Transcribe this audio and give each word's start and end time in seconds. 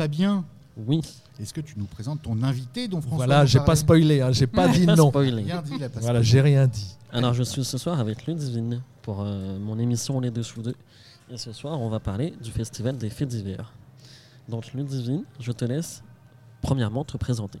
Fabien, 0.00 0.46
Oui, 0.78 1.02
est-ce 1.38 1.52
que 1.52 1.60
tu 1.60 1.74
nous 1.78 1.84
présentes 1.84 2.22
ton 2.22 2.42
invité 2.42 2.88
dont 2.88 3.02
François 3.02 3.26
Voilà, 3.26 3.44
j'ai 3.44 3.60
pas 3.60 3.76
spoilé, 3.76 4.22
hein, 4.22 4.32
j'ai 4.32 4.46
pas 4.46 4.66
dit 4.72 4.86
pas 4.86 4.96
non. 4.96 5.10
Rien 5.10 5.60
dit, 5.60 5.72
il 5.76 5.84
a 5.84 5.90
pas 5.90 6.00
Voilà, 6.00 6.20
spoilé. 6.20 6.22
j'ai 6.24 6.40
rien 6.40 6.66
dit. 6.66 6.96
Alors, 7.12 7.34
je 7.34 7.42
suis 7.42 7.62
ce 7.66 7.76
soir 7.76 8.00
avec 8.00 8.24
Ludivine 8.26 8.80
pour 9.02 9.20
euh, 9.20 9.58
mon 9.58 9.78
émission 9.78 10.18
Les 10.18 10.30
Deux 10.30 10.42
sous 10.42 10.62
deux. 10.62 10.74
Et 11.30 11.36
ce 11.36 11.52
soir, 11.52 11.78
on 11.78 11.90
va 11.90 12.00
parler 12.00 12.32
du 12.42 12.50
festival 12.50 12.96
des 12.96 13.10
faits 13.10 13.28
divers. 13.28 13.74
Donc, 14.48 14.72
Ludivine, 14.72 15.24
je 15.38 15.52
te 15.52 15.66
laisse 15.66 16.02
premièrement 16.62 17.04
te 17.04 17.18
présenter. 17.18 17.58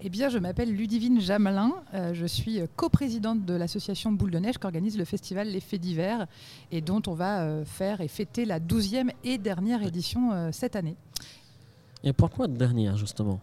Eh 0.00 0.10
bien, 0.10 0.28
je 0.28 0.38
m'appelle 0.38 0.74
Ludivine 0.74 1.20
Jamelin. 1.20 1.72
euh, 1.94 2.12
je 2.14 2.26
suis 2.26 2.60
coprésidente 2.76 3.44
de 3.44 3.54
l'association 3.54 4.12
Boule 4.12 4.32
de 4.32 4.38
Neige 4.38 4.58
qui 4.58 4.66
organise 4.66 4.98
le 4.98 5.04
festival 5.04 5.48
Les 5.48 5.60
Faits 5.60 5.80
d'hiver 5.80 6.26
et 6.72 6.80
dont 6.80 7.00
on 7.06 7.14
va 7.14 7.42
euh, 7.42 7.64
faire 7.64 8.00
et 8.00 8.08
fêter 8.08 8.44
la 8.44 8.58
12e 8.58 9.10
et 9.22 9.38
dernière 9.38 9.82
édition 9.82 10.32
euh, 10.32 10.50
cette 10.52 10.76
année. 10.76 10.96
Et 12.02 12.12
pourquoi 12.12 12.48
dernière, 12.48 12.96
justement? 12.96 13.40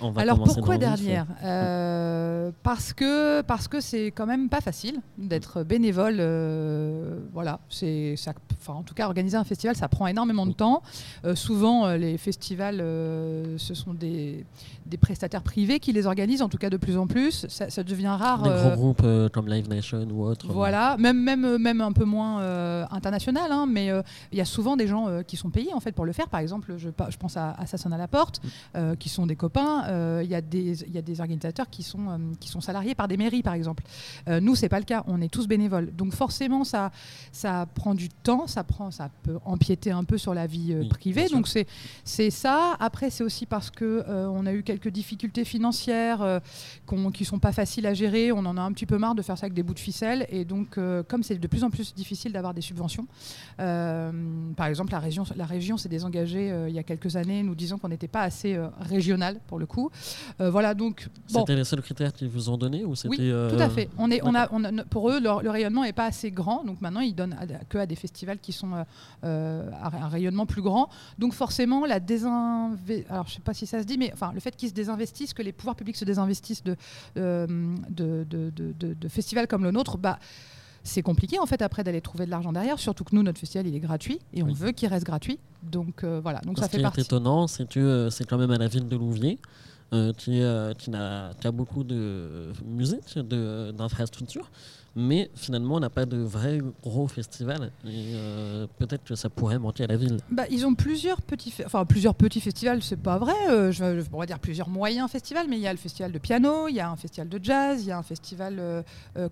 On 0.00 0.10
va 0.10 0.22
Alors 0.22 0.42
pourquoi 0.42 0.78
dernière? 0.78 1.26
Euh, 1.44 2.50
Parce 2.62 2.92
que 2.92 3.42
parce 3.42 3.68
que 3.68 3.80
c'est 3.80 4.06
quand 4.06 4.26
même 4.26 4.48
pas 4.48 4.60
facile 4.60 5.00
d'être 5.18 5.62
bénévole. 5.62 6.16
euh, 6.20 7.18
voilà, 7.32 7.60
c'est 7.68 8.14
ça. 8.16 8.32
Enfin, 8.60 8.74
en 8.74 8.82
tout 8.82 8.94
cas, 8.94 9.06
organiser 9.06 9.36
un 9.36 9.44
festival, 9.44 9.76
ça 9.76 9.88
prend 9.88 10.06
énormément 10.06 10.46
de 10.46 10.52
temps. 10.52 10.82
Euh, 11.24 11.34
souvent, 11.34 11.90
les 11.92 12.16
festivals, 12.16 12.78
ce 12.78 13.74
sont 13.74 13.92
des, 13.94 14.44
des 14.86 14.96
prestataires 14.96 15.42
privés 15.42 15.80
qui 15.80 15.92
les 15.92 16.06
organisent. 16.06 16.42
En 16.42 16.48
tout 16.48 16.58
cas, 16.58 16.70
de 16.70 16.76
plus 16.76 16.96
en 16.96 17.06
plus, 17.06 17.46
ça, 17.48 17.70
ça 17.70 17.82
devient 17.82 18.16
rare. 18.18 18.42
Des 18.42 18.50
gros 18.50 18.76
groupes 18.76 19.30
comme 19.32 19.48
Live 19.48 19.68
Nation 19.68 20.06
ou 20.12 20.24
autres. 20.24 20.46
voilà, 20.52 20.96
même, 20.98 21.20
même, 21.22 21.58
même 21.58 21.80
un 21.80 21.92
peu 21.92 22.04
moins 22.04 22.42
international, 22.90 23.50
hein, 23.50 23.66
mais 23.68 23.90
il 24.30 24.38
y 24.38 24.40
a 24.40 24.44
souvent 24.44 24.76
des 24.76 24.86
gens 24.86 25.22
qui 25.26 25.36
sont 25.36 25.50
payés 25.50 25.74
en 25.74 25.80
fait 25.80 25.92
pour 25.92 26.04
le 26.04 26.12
faire. 26.12 26.28
Par 26.28 26.40
exemple, 26.40 26.74
je, 26.76 26.88
pense 26.88 27.36
à, 27.36 27.50
à 27.58 27.66
sonne 27.82 27.92
à 27.92 27.98
la 27.98 28.08
porte, 28.08 28.40
euh, 28.76 28.94
qui 28.96 29.08
sont 29.08 29.26
des 29.26 29.36
copains. 29.36 29.81
Euh, 29.88 30.20
Il 30.24 30.30
y, 30.30 30.34
a 30.34 30.40
des- 30.40 30.82
il 30.84 30.92
y 30.92 30.98
a 30.98 31.02
des 31.02 31.20
organisateurs 31.20 31.68
qui 31.68 31.82
sont, 31.82 32.08
euh, 32.08 32.16
qui 32.40 32.48
sont 32.48 32.60
salariés 32.60 32.94
par 32.94 33.08
des 33.08 33.16
mairies, 33.16 33.42
par 33.42 33.54
exemple. 33.54 33.82
Euh, 34.28 34.40
nous, 34.40 34.54
c'est 34.54 34.68
pas 34.68 34.78
le 34.78 34.84
cas. 34.84 35.02
On 35.08 35.20
est 35.20 35.28
tous 35.28 35.46
bénévoles. 35.48 35.90
Donc 35.94 36.12
forcément, 36.14 36.64
ça, 36.64 36.90
ça 37.32 37.66
prend 37.74 37.94
du 37.94 38.08
temps, 38.08 38.46
ça, 38.46 38.62
prend, 38.64 38.90
ça 38.90 39.10
peut 39.22 39.38
empiéter 39.44 39.90
un 39.90 40.04
peu 40.04 40.18
sur 40.18 40.34
la 40.34 40.46
vie 40.46 40.72
euh, 40.72 40.80
Oui, 40.82 40.88
privée. 40.88 41.28
Donc 41.28 41.48
c'est 41.48 41.66
c'est 42.04 42.30
ça. 42.30 42.76
Après, 42.80 43.10
c'est 43.10 43.24
aussi 43.24 43.46
parce 43.46 43.70
que 43.70 44.04
euh, 44.08 44.28
on 44.30 44.46
a 44.46 44.52
eu 44.52 44.62
quelques 44.62 44.88
difficultés 44.88 45.44
financières 45.44 46.22
euh, 46.22 46.38
qui 47.14 47.24
sont 47.24 47.38
pas 47.38 47.52
faciles 47.52 47.86
à 47.86 47.94
gérer. 47.94 48.32
On 48.32 48.44
en 48.46 48.56
a 48.56 48.60
un 48.62 48.72
petit 48.72 48.86
peu 48.86 48.98
marre 48.98 49.14
de 49.14 49.22
faire 49.22 49.36
ça 49.36 49.46
avec 49.46 49.54
des 49.54 49.62
bouts 49.62 49.74
de 49.74 49.78
ficelle. 49.80 50.26
Et 50.30 50.44
donc, 50.44 50.78
euh, 50.78 51.02
comme 51.02 51.22
c'est 51.22 51.36
de 51.38 51.46
plus 51.48 51.64
en 51.64 51.70
plus 51.70 51.94
difficile 51.94 52.32
d'avoir 52.32 52.54
des 52.54 52.60
subventions, 52.60 53.06
euh, 53.60 54.12
par 54.56 54.66
exemple, 54.66 54.92
la 54.92 54.98
région, 54.98 55.24
la 55.36 55.46
région 55.46 55.76
s'est 55.76 55.88
désengagée 55.88 56.50
euh, 56.52 56.68
il 56.68 56.74
y 56.74 56.78
a 56.78 56.82
quelques 56.82 57.16
années, 57.16 57.42
nous 57.42 57.54
disant 57.54 57.78
qu'on 57.78 57.88
n'était 57.88 58.08
pas 58.08 58.22
assez 58.22 58.54
euh, 58.54 58.68
régional 58.80 59.40
pour 59.46 59.58
le 59.58 59.66
coup. 59.66 59.71
Euh, 60.40 60.50
voilà, 60.50 60.74
donc 60.74 61.08
bon. 61.32 61.40
C'était 61.40 61.54
les 61.56 61.64
seuls 61.64 61.82
critères 61.82 62.12
qu'ils 62.12 62.28
vous 62.28 62.50
ont 62.50 62.56
donnés 62.58 62.84
ou 62.84 62.94
c'était 62.94 63.08
Oui, 63.08 63.30
euh, 63.30 63.50
tout 63.50 63.62
à 63.62 63.68
fait. 63.68 63.88
On 63.98 64.10
est, 64.10 64.20
on 64.24 64.34
a, 64.34 64.48
on 64.52 64.62
a- 64.64 64.84
pour 64.84 65.10
eux, 65.10 65.20
leur- 65.20 65.42
le 65.42 65.50
rayonnement 65.50 65.82
n'est 65.82 65.92
pas 65.92 66.06
assez 66.06 66.30
grand. 66.30 66.64
Donc 66.64 66.80
maintenant, 66.80 67.00
ils 67.00 67.14
donnent 67.14 67.34
à- 67.34 67.46
que 67.64 67.78
à 67.78 67.86
des 67.86 67.96
festivals 67.96 68.38
qui 68.38 68.52
sont 68.52 68.72
euh, 68.74 68.84
euh, 69.24 69.70
à 69.82 70.04
un 70.04 70.08
rayonnement 70.08 70.46
plus 70.46 70.62
grand. 70.62 70.88
Donc 71.18 71.32
forcément, 71.34 71.86
la 71.86 72.00
désinve- 72.00 73.04
alors 73.08 73.26
je 73.28 73.34
sais 73.34 73.40
pas 73.40 73.54
si 73.54 73.66
ça 73.66 73.80
se 73.80 73.86
dit, 73.86 73.98
mais 73.98 74.10
enfin 74.12 74.32
le 74.32 74.40
fait 74.40 74.54
qu'ils 74.56 74.68
se 74.68 74.74
désinvestissent, 74.74 75.34
que 75.34 75.42
les 75.42 75.52
pouvoirs 75.52 75.76
publics 75.76 75.96
se 75.96 76.04
désinvestissent 76.04 76.64
de, 76.64 76.76
euh, 77.16 77.46
de, 77.88 78.24
de- 78.28 78.50
de- 78.50 78.72
de- 78.78 78.94
de 78.94 79.08
festivals 79.08 79.46
comme 79.48 79.64
le 79.64 79.70
nôtre, 79.70 79.98
bah 79.98 80.18
c'est 80.84 81.02
compliqué 81.02 81.38
en 81.38 81.46
fait 81.46 81.62
après 81.62 81.84
d'aller 81.84 82.00
trouver 82.00 82.26
de 82.26 82.30
l'argent 82.30 82.52
derrière. 82.52 82.78
Surtout 82.78 83.04
que 83.04 83.14
nous, 83.14 83.22
notre 83.22 83.38
festival, 83.38 83.66
il 83.66 83.74
est 83.74 83.80
gratuit 83.80 84.18
et 84.34 84.42
on 84.42 84.46
Oui. 84.46 84.54
veut 84.54 84.72
qu'il 84.72 84.88
reste 84.88 85.06
gratuit. 85.06 85.38
Donc 85.62 86.02
euh, 86.04 86.20
voilà. 86.22 86.40
Donc 86.40 86.56
Ce 86.58 86.62
ça 86.62 86.68
qui 86.68 86.74
fait 86.76 86.80
est 86.80 86.82
partie. 86.82 87.00
étonnant, 87.02 87.46
c'est 87.46 87.68
que 87.68 87.78
euh, 87.80 88.10
c'est 88.10 88.24
quand 88.24 88.38
même 88.38 88.50
à 88.50 88.58
la 88.58 88.68
ville 88.68 88.88
de 88.88 88.96
Louviers, 88.96 89.38
euh, 89.92 90.12
qui, 90.14 90.40
qui, 90.78 90.90
n'a- 90.90 91.30
qui 91.40 91.46
a 91.46 91.50
beaucoup 91.52 91.84
de 91.84 92.52
musique, 92.64 93.16
de- 93.18 93.72
d'infrastructures, 93.76 94.50
mais 94.94 95.30
finalement 95.34 95.76
on 95.76 95.80
n'a 95.80 95.90
pas 95.90 96.04
de 96.06 96.18
vrai 96.18 96.58
gros 96.82 97.08
festival. 97.08 97.70
Euh, 97.86 98.66
peut-être 98.78 99.04
que 99.04 99.14
ça 99.14 99.28
pourrait 99.30 99.58
manquer 99.58 99.84
à 99.84 99.86
la 99.86 99.96
ville. 99.96 100.18
Bah, 100.30 100.44
ils 100.50 100.66
ont 100.66 100.74
plusieurs 100.74 101.22
petits, 101.22 101.54
enfin 101.64 101.84
plusieurs 101.84 102.14
petits 102.14 102.40
festivals, 102.40 102.82
c'est 102.82 102.96
pas 103.00 103.18
vrai. 103.18 103.32
euh, 103.50 103.72
je, 103.72 104.00
je 104.00 104.08
pourrais 104.08 104.26
dire 104.26 104.38
plusieurs 104.38 104.68
moyens 104.68 105.10
festivals, 105.10 105.46
mais 105.48 105.56
il 105.56 105.62
y 105.62 105.66
a 105.66 105.72
le 105.72 105.78
festival 105.78 106.12
de 106.12 106.18
piano, 106.18 106.68
il 106.68 106.74
y 106.74 106.80
a 106.80 106.90
un 106.90 106.96
festival 106.96 107.28
de 107.28 107.40
jazz, 107.42 107.82
il 107.82 107.88
y 107.88 107.92
a 107.92 107.98
un 107.98 108.02
festival 108.02 108.56
euh, 108.58 108.82
euh, 109.16 109.28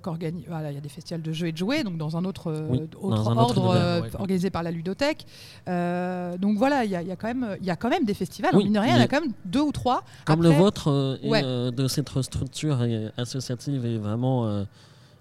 voilà, 0.49 0.71
il 0.71 0.75
y 0.75 0.79
a 0.79 0.81
des 0.81 0.89
festivals 0.89 1.23
de 1.23 1.33
jeux 1.33 1.49
et 1.49 1.53
de 1.53 1.57
jouets, 1.59 1.85
donc 1.85 1.99
dans 1.99 2.17
un 2.17 2.25
autre, 2.25 2.49
euh, 2.51 2.67
Oui, 2.71 2.81
autre 3.01 3.17
dans 3.17 3.29
un 3.31 3.37
autre 3.37 3.59
ordre 3.59 4.03
ouais. 4.03 4.11
organisé 4.15 4.51
par 4.51 4.63
la 4.63 4.71
ludothèque. 4.71 5.27
Donc 5.67 6.57
voilà, 6.59 6.85
il 6.85 6.91
y 6.91 6.97
a, 6.97 7.03
il 7.03 7.09
y 7.09 7.13
a 7.13 7.17
quand 7.17 7.29
même, 7.29 7.57
il 7.61 7.67
y 7.67 7.71
a 7.71 7.77
quand 7.77 7.91
même 7.91 8.05
des 8.05 8.15
festivals. 8.15 8.51
Oui, 8.55 8.63
en 8.63 8.65
mine 8.65 8.73
de 8.75 8.79
rien, 8.79 8.95
il 8.97 8.99
y 8.99 9.01
en 9.01 9.05
a 9.05 9.09
quand 9.09 9.21
même 9.21 9.33
deux 9.45 9.61
ou 9.61 9.73
trois. 9.73 10.05
Comme 10.25 10.43
le 10.43 10.51
vôtre 10.51 11.19
Ouais. 11.25 11.43
de 11.43 11.89
cette 11.89 12.11
structure 12.23 12.79
associative 13.17 13.85
est 13.85 13.99
vraiment 13.99 14.65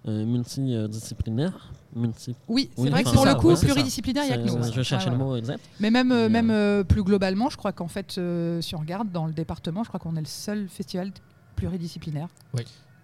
multidisciplinaire. 0.06 1.72
Multi 1.96 2.36
Oui, 2.48 2.70
c'est 2.76 2.82
Oui, 2.84 2.90
vrai 2.92 3.04
que 3.04 3.10
pour 3.10 3.24
ça, 3.24 3.34
le 3.34 3.40
coup, 3.40 3.48
ouais, 3.50 3.56
pluridisciplinaire, 3.60 4.24
il 4.26 4.30
y 4.30 4.34
a 4.34 4.38
que 4.38 4.44
nous. 4.44 4.64
je 4.64 4.78
ouais. 4.78 4.84
cherchais 4.84 5.08
Ouais, 5.08 5.12
le 5.12 5.18
mot 5.18 5.36
exact. 5.36 5.60
Mais 5.80 5.90
même, 5.90 6.12
euh, 6.12 6.30
même 6.30 6.52
euh, 6.52 6.84
plus 6.84 7.04
globalement, 7.04 7.50
je 7.50 7.58
crois 7.58 7.72
qu'en 7.72 7.88
fait, 7.88 8.16
euh, 8.20 8.62
si 8.62 8.76
on 8.76 8.80
regarde 8.80 9.12
dans 9.12 9.26
le 9.26 9.34
département, 9.34 9.84
je 9.84 9.88
crois 9.88 10.00
qu'on 10.00 10.16
est 10.16 10.20
le 10.22 10.26
seul 10.28 10.68
festival 10.70 11.12
pluridisciplinaire. 11.56 12.28
Oui. 12.54 12.62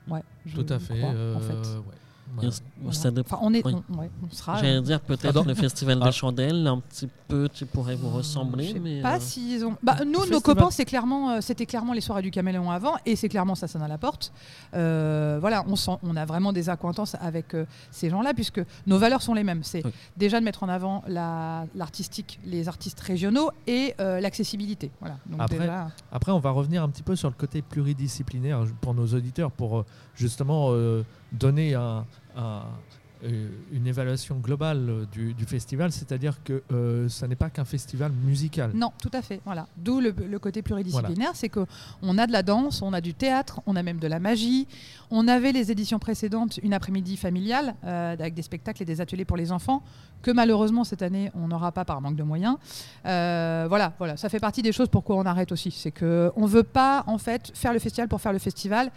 Ouais, 0.08 0.22
Tout 0.54 0.66
à 0.70 0.78
fait. 0.78 1.00
crois, 1.00 1.14
euh, 1.16 1.36
en 1.36 1.40
fait. 1.40 1.68
Ouais. 2.38 2.46
Et 2.46 2.48
Ouais. 2.88 3.12
dépend. 3.12 3.36
Enfin, 3.38 3.40
on, 3.46 3.54
est, 3.54 3.66
Oui. 3.66 3.76
on, 3.90 3.98
ouais, 4.00 4.10
on 4.24 4.30
sera. 4.34 4.58
J'allais 4.58 4.78
euh, 4.78 4.82
dire 4.82 5.00
peut-être 5.02 5.44
le 5.46 5.54
festival 5.56 6.00
Ah. 6.02 6.06
des 6.06 6.12
chandelles, 6.12 6.68
un 6.68 6.80
petit 6.80 7.08
peu 7.28 7.48
qui 7.48 7.66
pourrait 7.66 7.96
vous 7.96 8.10
je 8.12 8.16
ressembler, 8.18 8.74
sais 8.74 8.80
mais 8.80 9.02
pas 9.02 9.16
euh, 9.18 9.20
s'ils 9.20 9.66
ont. 9.66 9.76
Bah, 9.82 9.98
nous, 10.06 10.12
nos 10.12 10.20
festival. 10.20 10.42
copains, 10.42 10.72
c'est 10.72 10.86
clairement, 10.86 11.32
euh, 11.32 11.38
c'était 11.42 11.66
clairement 11.66 11.94
les 11.94 12.02
soirées 12.02 12.22
du 12.22 12.32
Caméléon 12.32 12.70
avant, 12.72 12.94
et 13.06 13.16
c'est 13.16 13.30
clairement 13.30 13.56
ça 13.56 13.68
sonne 13.68 13.82
à 13.82 13.88
la 13.88 13.98
porte. 13.98 14.32
Euh, 14.74 15.38
voilà, 15.40 15.64
on 15.68 15.76
sent, 15.76 15.98
on 16.04 16.16
a 16.16 16.26
vraiment 16.26 16.54
des 16.54 16.70
accointances 16.70 17.16
avec 17.22 17.54
euh, 17.54 17.66
ces 17.92 18.10
gens-là, 18.10 18.34
puisque 18.34 18.62
nos 18.88 18.98
valeurs 18.98 19.22
sont 19.22 19.34
les 19.34 19.44
mêmes. 19.44 19.64
C'est 19.64 19.86
Oui. 19.86 19.92
déjà 20.18 20.40
de 20.40 20.46
mettre 20.46 20.64
en 20.64 20.70
avant 20.70 21.04
la- 21.08 21.66
l'artistique, 21.76 22.40
les 22.46 22.68
artistes 22.68 23.00
régionaux 23.00 23.52
et 23.68 23.94
euh, 24.00 24.20
l'accessibilité. 24.20 24.92
Voilà. 25.00 25.18
Donc 25.28 25.42
Après, 25.42 25.60
déjà- 25.60 25.88
Après, 26.12 26.32
on 26.32 26.40
va 26.40 26.52
revenir 26.52 26.84
un 26.84 26.90
petit 26.90 27.04
peu 27.04 27.16
sur 27.16 27.30
le 27.30 27.36
côté 27.36 27.62
pluridisciplinaire 27.62 28.64
pour 28.82 28.94
nos 28.94 29.08
auditeurs, 29.08 29.52
pour 29.52 29.80
euh, 29.80 29.86
justement 30.16 30.68
euh, 30.72 31.04
donner 31.36 31.76
un- 31.76 32.06
une 33.72 33.88
évaluation 33.88 34.36
globale 34.38 34.90
euh, 34.90 35.06
du, 35.12 35.34
du 35.34 35.46
festival, 35.46 35.92
c'est-à-dire 35.92 36.44
que 36.44 36.64
euh, 36.72 37.10
ça 37.10 37.28
n'est 37.28 37.36
pas 37.36 37.50
qu'un 37.50 37.66
festival 37.66 38.12
musical. 38.12 38.72
Non, 38.74 38.92
tout 39.02 39.12
à 39.14 39.22
fait. 39.22 39.42
Voilà. 39.46 39.68
D'où 39.78 40.00
le, 40.00 40.14
le 40.30 40.40
côté 40.40 40.62
pluridisciplinaire, 40.62 41.32
c'est 41.34 41.50
qu'on 41.50 42.18
a 42.18 42.28
de 42.28 42.32
la 42.32 42.44
danse, 42.44 42.82
on 42.82 42.94
a 42.94 43.02
du 43.02 43.14
théâtre, 43.14 43.62
on 43.66 43.76
a 43.76 43.84
même 43.84 44.00
de 44.00 44.08
la 44.08 44.20
magie. 44.20 44.68
On 45.12 45.28
avait 45.28 45.52
les 45.52 45.72
éditions 45.72 46.00
précédentes 46.00 46.60
une 46.64 46.74
après-midi 46.74 47.18
familiale 47.18 47.76
euh, 47.84 48.14
avec 48.14 48.34
des 48.34 48.42
spectacles 48.42 48.82
et 48.82 48.86
des 48.86 49.02
ateliers 49.02 49.26
pour 49.26 49.38
les 49.38 49.52
enfants 49.52 49.84
que 50.22 50.32
malheureusement 50.32 50.84
cette 50.84 51.04
année 51.04 51.32
on 51.36 51.48
n'aura 51.48 51.72
pas 51.72 51.86
par 51.86 52.02
manque 52.02 52.16
de 52.16 52.24
moyens. 52.24 52.58
Euh, 53.06 53.66
voilà, 53.70 53.94
voilà, 54.00 54.18
ça 54.18 54.28
fait 54.28 54.40
partie 54.40 54.64
des 54.64 54.72
choses 54.72 54.90
pourquoi 54.90 55.18
on 55.18 55.26
arrête 55.26 55.52
aussi, 55.52 55.70
c'est 55.70 55.92
que 55.92 56.32
on 56.36 56.48
veut 56.48 56.64
pas 56.64 57.04
en 57.06 57.20
fait 57.20 57.52
faire 57.54 57.74
le 57.74 57.80
festival 57.80 58.08
pour 58.08 58.20
faire 58.22 58.34
le 58.34 58.40
festival. 58.40 58.92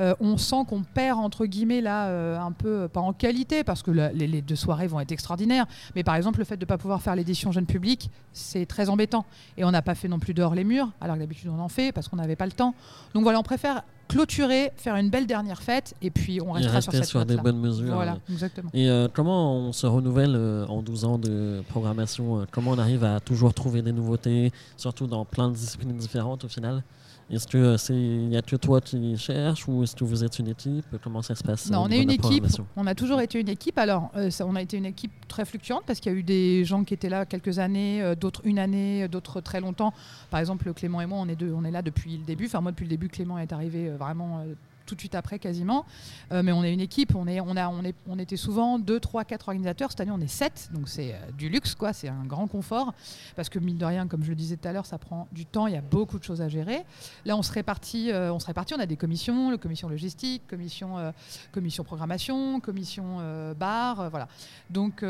Euh, 0.00 0.14
on 0.20 0.38
sent 0.38 0.64
qu'on 0.68 0.82
perd 0.82 1.18
entre 1.18 1.44
guillemets 1.44 1.82
là 1.82 2.06
euh, 2.06 2.38
un 2.38 2.50
peu 2.50 2.88
pas 2.88 3.00
en 3.00 3.12
qualité 3.12 3.61
parce 3.64 3.82
que 3.82 3.90
la- 3.90 4.12
les, 4.12 4.26
les 4.26 4.42
deux 4.42 4.56
soirées 4.56 4.86
vont 4.86 5.00
être 5.00 5.12
extraordinaires. 5.12 5.66
Mais 5.94 6.02
par 6.04 6.14
exemple 6.16 6.38
le 6.38 6.44
fait 6.44 6.56
de 6.56 6.64
ne 6.64 6.68
pas 6.68 6.78
pouvoir 6.78 7.00
faire 7.02 7.14
l'édition 7.16 7.52
jeune 7.52 7.66
public 7.66 8.10
c'est 8.32 8.66
très 8.66 8.88
embêtant. 8.88 9.24
Et 9.56 9.64
on 9.64 9.70
n'a 9.70 9.82
pas 9.82 9.94
fait 9.94 10.08
non 10.08 10.18
plus 10.18 10.34
dehors 10.34 10.54
les 10.54 10.64
murs 10.64 10.90
alors 11.00 11.16
que 11.16 11.20
d'habitude 11.20 11.50
on 11.54 11.58
en 11.60 11.68
fait 11.68 11.92
parce 11.92 12.08
qu'on 12.08 12.16
n'avait 12.16 12.36
pas 12.36 12.46
le 12.46 12.52
temps. 12.52 12.74
Donc 13.14 13.22
voilà 13.22 13.38
on 13.38 13.42
préfère 13.42 13.82
clôturer 14.08 14.72
faire 14.76 14.96
une 14.96 15.08
belle 15.08 15.26
dernière 15.26 15.62
fête 15.62 15.94
et 16.02 16.10
puis 16.10 16.40
on 16.42 16.52
restera 16.52 16.80
sur 16.82 16.92
cette 16.92 17.04
sur 17.04 17.24
des 17.24 17.36
bonnes 17.36 17.58
mesures. 17.60 17.94
voilà 17.94 18.18
exactement. 18.30 18.68
Et 18.74 18.88
euh, 18.90 19.08
comment 19.12 19.56
on 19.56 19.72
se 19.72 19.86
renouvelle 19.86 20.34
euh, 20.36 20.66
en 20.66 20.82
12 20.82 21.04
ans 21.06 21.18
de 21.18 21.62
programmation? 21.70 22.40
Euh, 22.40 22.44
Comment 22.50 22.72
on 22.72 22.78
arrive 22.78 23.04
à 23.04 23.20
toujours 23.20 23.54
trouver 23.54 23.80
des 23.80 23.92
nouveautés, 23.92 24.52
surtout 24.76 25.06
dans 25.06 25.24
plein 25.24 25.48
de 25.48 25.54
disciplines 25.54 25.96
différentes 25.96 26.44
au 26.44 26.48
final? 26.48 26.82
Est-ce 27.30 27.46
que 27.46 27.56
euh, 27.58 27.76
c'est 27.78 27.94
y 27.96 28.36
a 28.36 28.42
que 28.42 28.56
toi 28.56 28.80
qui 28.80 29.16
cherches 29.16 29.66
ou 29.68 29.82
est-ce 29.82 29.96
que 29.96 30.04
vous 30.04 30.22
êtes 30.24 30.38
une 30.38 30.48
équipe? 30.48 30.84
Comment 31.02 31.22
ça 31.22 31.34
se 31.34 31.42
passe 31.42 31.70
Non, 31.70 31.82
on 31.82 31.88
est 31.88 32.02
une 32.02 32.10
équipe. 32.10 32.44
On 32.76 32.86
a 32.86 32.94
toujours 32.94 33.20
été 33.20 33.40
une 33.40 33.48
équipe. 33.48 33.78
Alors, 33.78 34.10
euh, 34.16 34.30
ça- 34.30 34.44
on 34.46 34.54
a 34.54 34.60
été 34.62 34.76
une 34.76 34.86
équipe 34.86 35.12
très 35.28 35.44
fluctuante 35.44 35.82
parce 35.86 35.98
qu'il 36.00 36.12
y 36.12 36.14
a 36.14 36.18
eu 36.18 36.22
des 36.22 36.64
gens 36.64 36.84
qui 36.84 36.92
étaient 36.94 37.08
là 37.08 37.24
quelques 37.24 37.58
années, 37.58 38.02
euh, 38.02 38.14
d'autres 38.14 38.42
une 38.44 38.58
année, 38.58 39.08
d'autres 39.08 39.40
très 39.40 39.60
longtemps. 39.60 39.94
Par 40.30 40.40
exemple, 40.40 40.72
Clément 40.74 41.00
et 41.00 41.06
moi, 41.06 41.18
on 41.20 41.28
est, 41.28 41.36
deux, 41.36 41.52
on 41.52 41.64
est 41.64 41.70
là 41.70 41.80
depuis 41.82 42.18
le 42.18 42.24
début. 42.24 42.46
Enfin, 42.46 42.60
moi, 42.60 42.72
depuis 42.72 42.84
le 42.84 42.90
début, 42.90 43.08
Clément 43.08 43.38
est 43.38 43.52
arrivé 43.52 43.88
euh, 43.88 43.96
vraiment 43.96 44.44
tout 44.92 44.96
de 44.96 45.00
suite 45.00 45.14
après, 45.14 45.38
quasiment. 45.38 45.86
Euh, 46.32 46.42
mais 46.42 46.52
on 46.52 46.62
est 46.62 46.72
une 46.72 46.80
équipe. 46.80 47.14
On, 47.14 47.26
est, 47.26 47.40
on, 47.40 47.56
a, 47.56 47.68
on, 47.68 47.82
est, 47.82 47.94
on 48.06 48.18
était 48.18 48.36
souvent 48.36 48.78
2, 48.78 49.00
3, 49.00 49.24
4 49.24 49.48
organisateurs. 49.48 49.90
Cette 49.90 50.02
année, 50.02 50.10
on 50.10 50.20
est 50.20 50.26
7. 50.26 50.68
Donc, 50.74 50.86
c'est 50.90 51.14
euh, 51.14 51.30
du 51.38 51.48
luxe, 51.48 51.74
quoi. 51.74 51.94
C'est 51.94 52.08
un 52.08 52.24
grand 52.26 52.46
confort. 52.46 52.92
Parce 53.34 53.48
que, 53.48 53.58
mine 53.58 53.78
de 53.78 53.86
rien, 53.86 54.06
comme 54.06 54.22
je 54.22 54.28
le 54.28 54.36
disais 54.36 54.58
tout 54.58 54.68
à 54.68 54.72
l'heure, 54.72 54.84
ça 54.84 54.98
prend 54.98 55.28
du 55.32 55.46
temps. 55.46 55.66
Il 55.66 55.72
y 55.72 55.78
a 55.78 55.80
beaucoup 55.80 56.18
de 56.18 56.24
choses 56.24 56.42
à 56.42 56.50
gérer. 56.50 56.84
Là, 57.24 57.38
on 57.38 57.42
se 57.42 57.52
répartit. 57.52 58.10
euh, 58.12 58.30
on 58.34 58.38
se 58.38 58.46
répartit. 58.46 58.74
On 58.74 58.80
a 58.80 58.86
des 58.86 58.98
commissions, 58.98 59.50
le 59.50 59.56
commission 59.56 59.88
logistique, 59.88 60.42
commission 60.46 61.12
commission 61.52 61.84
programmation, 61.84 62.60
commission 62.60 63.54
bar, 63.58 64.10
voilà. 64.10 64.28
Donc 64.70 65.04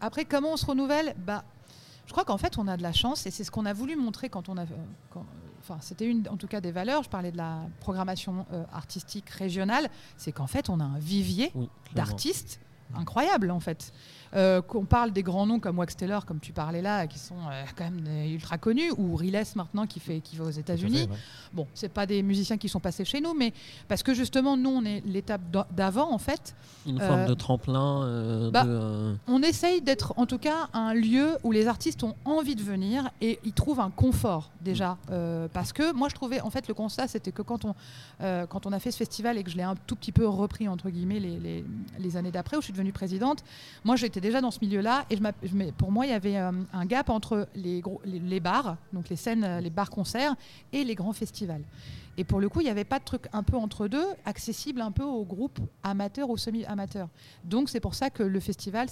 après, 0.00 0.24
comment 0.24 0.52
on 0.52 0.56
se 0.56 0.66
renouvelle? 0.66 1.14
Bah, 1.26 1.44
je 2.06 2.12
crois 2.12 2.24
qu'en 2.24 2.38
fait, 2.38 2.58
on 2.58 2.68
a 2.68 2.76
de 2.76 2.82
la 2.82 2.92
chance 2.92 3.26
et 3.26 3.30
c'est 3.30 3.44
ce 3.44 3.50
qu'on 3.50 3.66
a 3.66 3.72
voulu 3.72 3.96
montrer 3.96 4.28
quand 4.28 4.48
on 4.48 4.56
a. 4.56 4.64
enfin, 5.68 5.78
c'était 5.80 6.06
une, 6.06 6.28
en 6.28 6.36
tout 6.36 6.46
cas, 6.46 6.60
des 6.60 6.72
valeurs. 6.72 7.02
Je 7.02 7.08
parlais 7.08 7.32
de 7.32 7.36
la 7.36 7.62
programmation 7.80 8.46
artistique 8.72 9.28
régionale. 9.30 9.88
C'est 10.16 10.32
qu'en 10.32 10.46
fait, 10.46 10.68
on 10.70 10.80
a 10.80 10.84
un 10.84 10.98
vivier 10.98 11.52
d'artistes 11.94 12.60
incroyable, 12.94 13.50
en 13.50 13.60
fait. 13.60 13.92
Euh, 14.36 14.60
qu'on 14.60 14.84
parle 14.84 15.12
des 15.12 15.22
grands 15.22 15.46
noms 15.46 15.60
comme 15.60 15.78
Wax 15.78 15.96
Taylor, 15.96 16.26
comme 16.26 16.40
tu 16.40 16.52
parlais 16.52 16.82
là, 16.82 17.06
qui 17.06 17.18
sont 17.18 17.36
euh, 17.50 17.64
quand 17.74 17.84
même 17.84 18.04
ultra 18.26 18.58
connus, 18.58 18.92
ou 18.98 19.16
Riles 19.16 19.42
maintenant 19.54 19.86
qui, 19.86 19.98
fait, 19.98 20.20
qui 20.20 20.36
va 20.36 20.44
aux 20.44 20.50
États-Unis. 20.50 21.08
Bon, 21.54 21.66
c'est 21.72 21.88
pas 21.88 22.04
des 22.04 22.22
musiciens 22.22 22.58
qui 22.58 22.68
sont 22.68 22.80
passés 22.80 23.06
chez 23.06 23.20
nous, 23.20 23.32
mais 23.32 23.54
parce 23.88 24.02
que 24.02 24.12
justement, 24.12 24.56
nous, 24.56 24.68
on 24.68 24.84
est 24.84 25.02
l'étape 25.06 25.40
d'avant, 25.74 26.12
en 26.12 26.18
fait. 26.18 26.54
Une 26.86 27.00
forme 27.00 27.20
euh, 27.20 27.26
de 27.26 27.34
tremplin. 27.34 28.50
Bah, 28.50 28.66
on 29.26 29.42
essaye 29.42 29.80
d'être, 29.80 30.12
en 30.18 30.26
tout 30.26 30.38
cas, 30.38 30.68
un 30.74 30.92
lieu 30.92 31.38
où 31.42 31.52
les 31.52 31.66
artistes 31.66 32.04
ont 32.04 32.14
envie 32.26 32.56
de 32.56 32.62
venir 32.62 33.10
et 33.22 33.38
ils 33.44 33.54
trouvent 33.54 33.80
un 33.80 33.90
confort, 33.90 34.50
déjà. 34.60 34.98
Mm. 35.08 35.48
parce 35.52 35.72
que 35.72 35.92
moi, 35.92 36.08
je 36.10 36.14
trouvais, 36.14 36.42
en 36.42 36.50
fait, 36.50 36.68
le 36.68 36.74
constat, 36.74 37.08
c'était 37.08 37.32
que 37.32 37.42
quand 37.42 37.64
on, 37.64 37.74
quand 38.20 38.66
on 38.66 38.72
a 38.72 38.80
fait 38.80 38.90
ce 38.90 38.98
festival 38.98 39.38
et 39.38 39.44
que 39.44 39.50
je 39.50 39.56
l'ai 39.56 39.62
un 39.62 39.76
tout 39.86 39.96
petit 39.96 40.12
peu 40.12 40.26
repris, 40.26 40.68
entre 40.68 40.90
guillemets, 40.90 41.20
les, 41.20 41.38
les, 41.38 41.64
les 41.98 42.16
années 42.18 42.32
d'après, 42.32 42.58
où 42.58 42.60
je 42.60 42.66
suis 42.66 42.72
devenue 42.72 42.92
présidente, 42.92 43.42
moi, 43.84 43.96
j'étais 43.96 44.20
déjà 44.26 44.40
dans 44.40 44.50
ce 44.50 44.58
milieu-là 44.60 45.06
et 45.10 45.18
pour 45.76 45.92
moi, 45.92 46.06
il 46.06 46.10
y 46.10 46.14
avait 46.14 46.36
euh, 46.36 46.52
un 46.72 46.86
gap 46.86 47.10
entre 47.10 47.48
les, 47.54 48.40
bars, 48.40 48.76
donc 48.92 49.08
les 49.08 49.16
scènes, 49.16 49.44
euh, 49.44 49.60
les 49.60 49.70
bars-concerts, 49.70 50.34
et 50.72 50.84
les 50.84 50.94
grands 50.94 51.12
festivals. 51.12 51.62
Et 52.16 52.24
pour 52.24 52.40
le 52.40 52.48
coup, 52.48 52.60
il 52.60 52.64
n'y 52.64 52.70
avait 52.70 52.84
pas 52.84 52.98
de 52.98 53.04
truc 53.04 53.28
un 53.32 53.42
peu 53.42 53.56
entre 53.56 53.88
deux, 53.88 54.06
accessible 54.24 54.80
un 54.80 54.90
peu 54.90 55.04
aux 55.04 55.24
groupes 55.24 55.60
amateurs 55.82 56.30
ou 56.30 56.36
semi-amateurs. 56.36 57.08
Donc 57.44 57.68
c'est 57.68 57.80
pour 57.80 57.94
ça 57.94 58.10
que 58.10 58.22
le 58.22 58.40
festival 58.40 58.88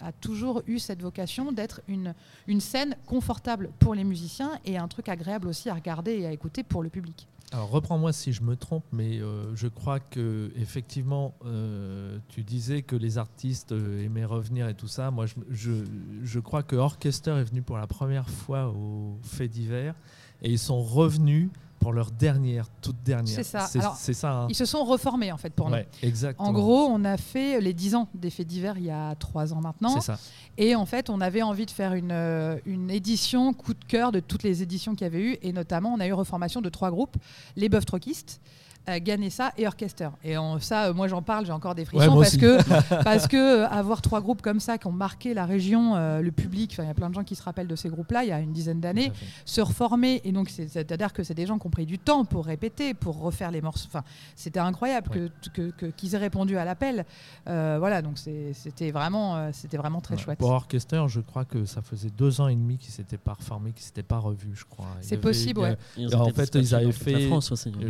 a 0.00 0.10
toujours 0.10 0.62
eu 0.66 0.78
cette 0.78 1.00
vocation 1.00 1.52
d'être 1.52 1.80
une 1.86 2.60
scène 2.60 2.96
confortable 3.06 3.70
pour 3.78 3.94
les 3.94 4.04
musiciens 4.04 4.58
et 4.64 4.78
un 4.78 4.88
truc 4.88 5.08
agréable 5.08 5.48
aussi 5.48 5.68
à 5.68 5.74
regarder 5.74 6.18
et 6.18 6.26
à 6.26 6.32
écouter 6.32 6.62
pour 6.64 6.82
le 6.82 6.88
public. 6.88 7.28
Alors 7.52 7.68
reprends-moi 7.68 8.14
si 8.14 8.32
je 8.32 8.42
me 8.42 8.56
trompe, 8.56 8.84
mais 8.92 9.20
euh, 9.20 9.54
je 9.54 9.68
crois 9.68 10.00
que 10.00 10.50
effectivement, 10.56 11.34
euh, 11.44 12.18
tu 12.28 12.44
disais 12.44 12.80
que 12.80 12.96
les 12.96 13.18
artistes 13.18 13.72
euh, 13.72 14.02
aimaient 14.02 14.24
revenir 14.24 14.68
et 14.68 14.74
tout 14.74 14.88
ça. 14.88 15.10
Moi, 15.10 15.26
je, 15.50 16.38
crois 16.38 16.62
que 16.62 16.76
Orchester 16.76 17.32
est 17.32 17.44
venu 17.44 17.60
pour 17.60 17.76
la 17.76 17.86
première 17.86 18.30
fois 18.30 18.68
au 18.68 19.18
fait 19.22 19.48
d'hiver 19.48 19.94
et 20.40 20.50
ils 20.50 20.58
sont 20.58 20.82
revenus 20.82 21.50
pour 21.82 21.92
leur 21.92 22.10
dernière, 22.10 22.66
toute 22.80 23.02
dernière. 23.02 23.34
C'est 23.34 23.42
ça. 23.42 23.66
C'est 23.96 24.14
ça. 24.14 24.32
Hein. 24.32 24.46
Ils 24.48 24.54
se 24.54 24.64
sont 24.64 24.84
reformés 24.84 25.32
en 25.32 25.36
fait 25.36 25.50
pour 25.50 25.70
ouais, 25.70 25.88
nous. 26.02 26.08
Exactement. 26.08 26.48
En 26.48 26.52
gros, 26.52 26.86
on 26.86 27.04
a 27.04 27.16
fait 27.16 27.60
les 27.60 27.74
10 27.74 27.96
ans 27.96 28.08
des 28.14 28.30
faits 28.30 28.46
divers 28.46 28.78
il 28.78 28.84
y 28.84 28.90
a 28.90 29.14
3 29.16 29.52
ans 29.52 29.60
maintenant. 29.60 30.00
C'est 30.00 30.12
ça. 30.12 30.18
Et 30.58 30.74
en 30.74 30.86
fait, 30.86 31.10
on 31.10 31.20
avait 31.20 31.42
envie 31.42 31.66
de 31.66 31.70
faire 31.70 31.94
une, 31.94 32.12
euh, 32.12 32.58
une 32.66 32.90
édition 32.90 33.52
coup 33.52 33.74
de 33.74 33.84
cœur 33.84 34.12
de 34.12 34.20
toutes 34.20 34.42
les 34.42 34.62
éditions 34.62 34.94
qu'il 34.94 35.06
y 35.06 35.10
avait 35.10 35.22
eu. 35.22 35.38
Et 35.42 35.52
notamment, 35.52 35.92
on 35.92 36.00
a 36.00 36.06
eu 36.06 36.12
reformation 36.12 36.60
de 36.60 36.68
trois 36.68 36.90
groupes 36.90 37.16
les 37.56 37.68
Bœufs 37.68 37.84
Troquistes, 37.84 38.40
Ganessa 38.86 39.52
et 39.56 39.66
Orchester. 39.66 40.08
Et 40.24 40.36
en, 40.36 40.58
ça, 40.58 40.86
euh, 40.86 40.94
moi 40.94 41.08
j'en 41.08 41.22
parle, 41.22 41.46
j'ai 41.46 41.52
encore 41.52 41.74
des 41.74 41.84
frissons 41.84 42.14
parce, 42.18 42.36
que, 42.36 43.02
parce 43.04 43.28
que 43.28 43.64
avoir 43.64 44.02
trois 44.02 44.20
groupes 44.20 44.42
comme 44.42 44.60
ça 44.60 44.78
qui 44.78 44.86
ont 44.86 44.92
marqué 44.92 45.34
la 45.34 45.46
région, 45.46 45.94
le 46.20 46.30
public, 46.30 46.74
il 46.78 46.84
y 46.84 46.88
a 46.88 46.94
plein 46.94 47.08
de 47.08 47.14
gens 47.14 47.24
qui 47.24 47.34
se 47.34 47.42
rappellent 47.42 47.68
de 47.68 47.76
ces 47.76 47.88
groupes-là 47.88 48.24
il 48.24 48.28
y 48.28 48.32
a 48.32 48.40
une 48.40 48.52
dizaine 48.52 48.80
d'années, 48.80 49.12
se 49.44 49.60
reformer. 49.60 50.20
Et 50.24 50.32
donc, 50.32 50.48
c'est-à-dire 50.48 51.12
que 51.12 51.22
c'est 51.22 51.34
des 51.34 51.46
gens 51.46 51.58
qui 51.58 51.66
ont 51.66 51.70
pris 51.70 51.86
du 51.86 51.98
temps 51.98 52.24
pour 52.24 52.46
répéter, 52.46 52.94
pour 52.94 53.20
refaire 53.20 53.50
les 53.50 53.60
morceaux. 53.60 53.88
Enfin, 53.88 54.04
c'était 54.36 54.60
incroyable 54.60 55.08
que, 55.08 55.70
que, 55.70 55.86
qu'ils 55.86 56.14
aient 56.14 56.18
répondu 56.18 56.56
à 56.56 56.64
l'appel. 56.64 57.04
voilà, 57.46 58.02
donc 58.02 58.18
c'était 58.18 58.90
vraiment, 58.90 59.52
c'était 59.52 59.76
vraiment 59.76 60.00
très 60.00 60.16
chouette. 60.16 60.38
Pour 60.38 60.50
Orchester, 60.50 61.04
je 61.08 61.20
crois 61.20 61.44
que 61.44 61.64
ça 61.64 61.82
faisait 61.82 62.10
deux 62.10 62.40
ans 62.40 62.48
et 62.48 62.54
demi 62.54 62.78
qu'ils 62.78 62.92
s'étaient 62.92 63.18
pas 63.18 63.34
reformés, 63.34 63.72
qu'ils 63.72 63.84
s'étaient 63.84 64.02
pas 64.02 64.18
revus, 64.18 64.54
je 64.54 64.64
crois. 64.64 64.86
C'est 65.00 65.18
possible, 65.18 65.60
ouais. 65.60 65.76
en 66.14 66.28
fait, 66.30 66.54
ils 66.54 66.74
avaient 66.74 66.92
fait. 66.92 67.30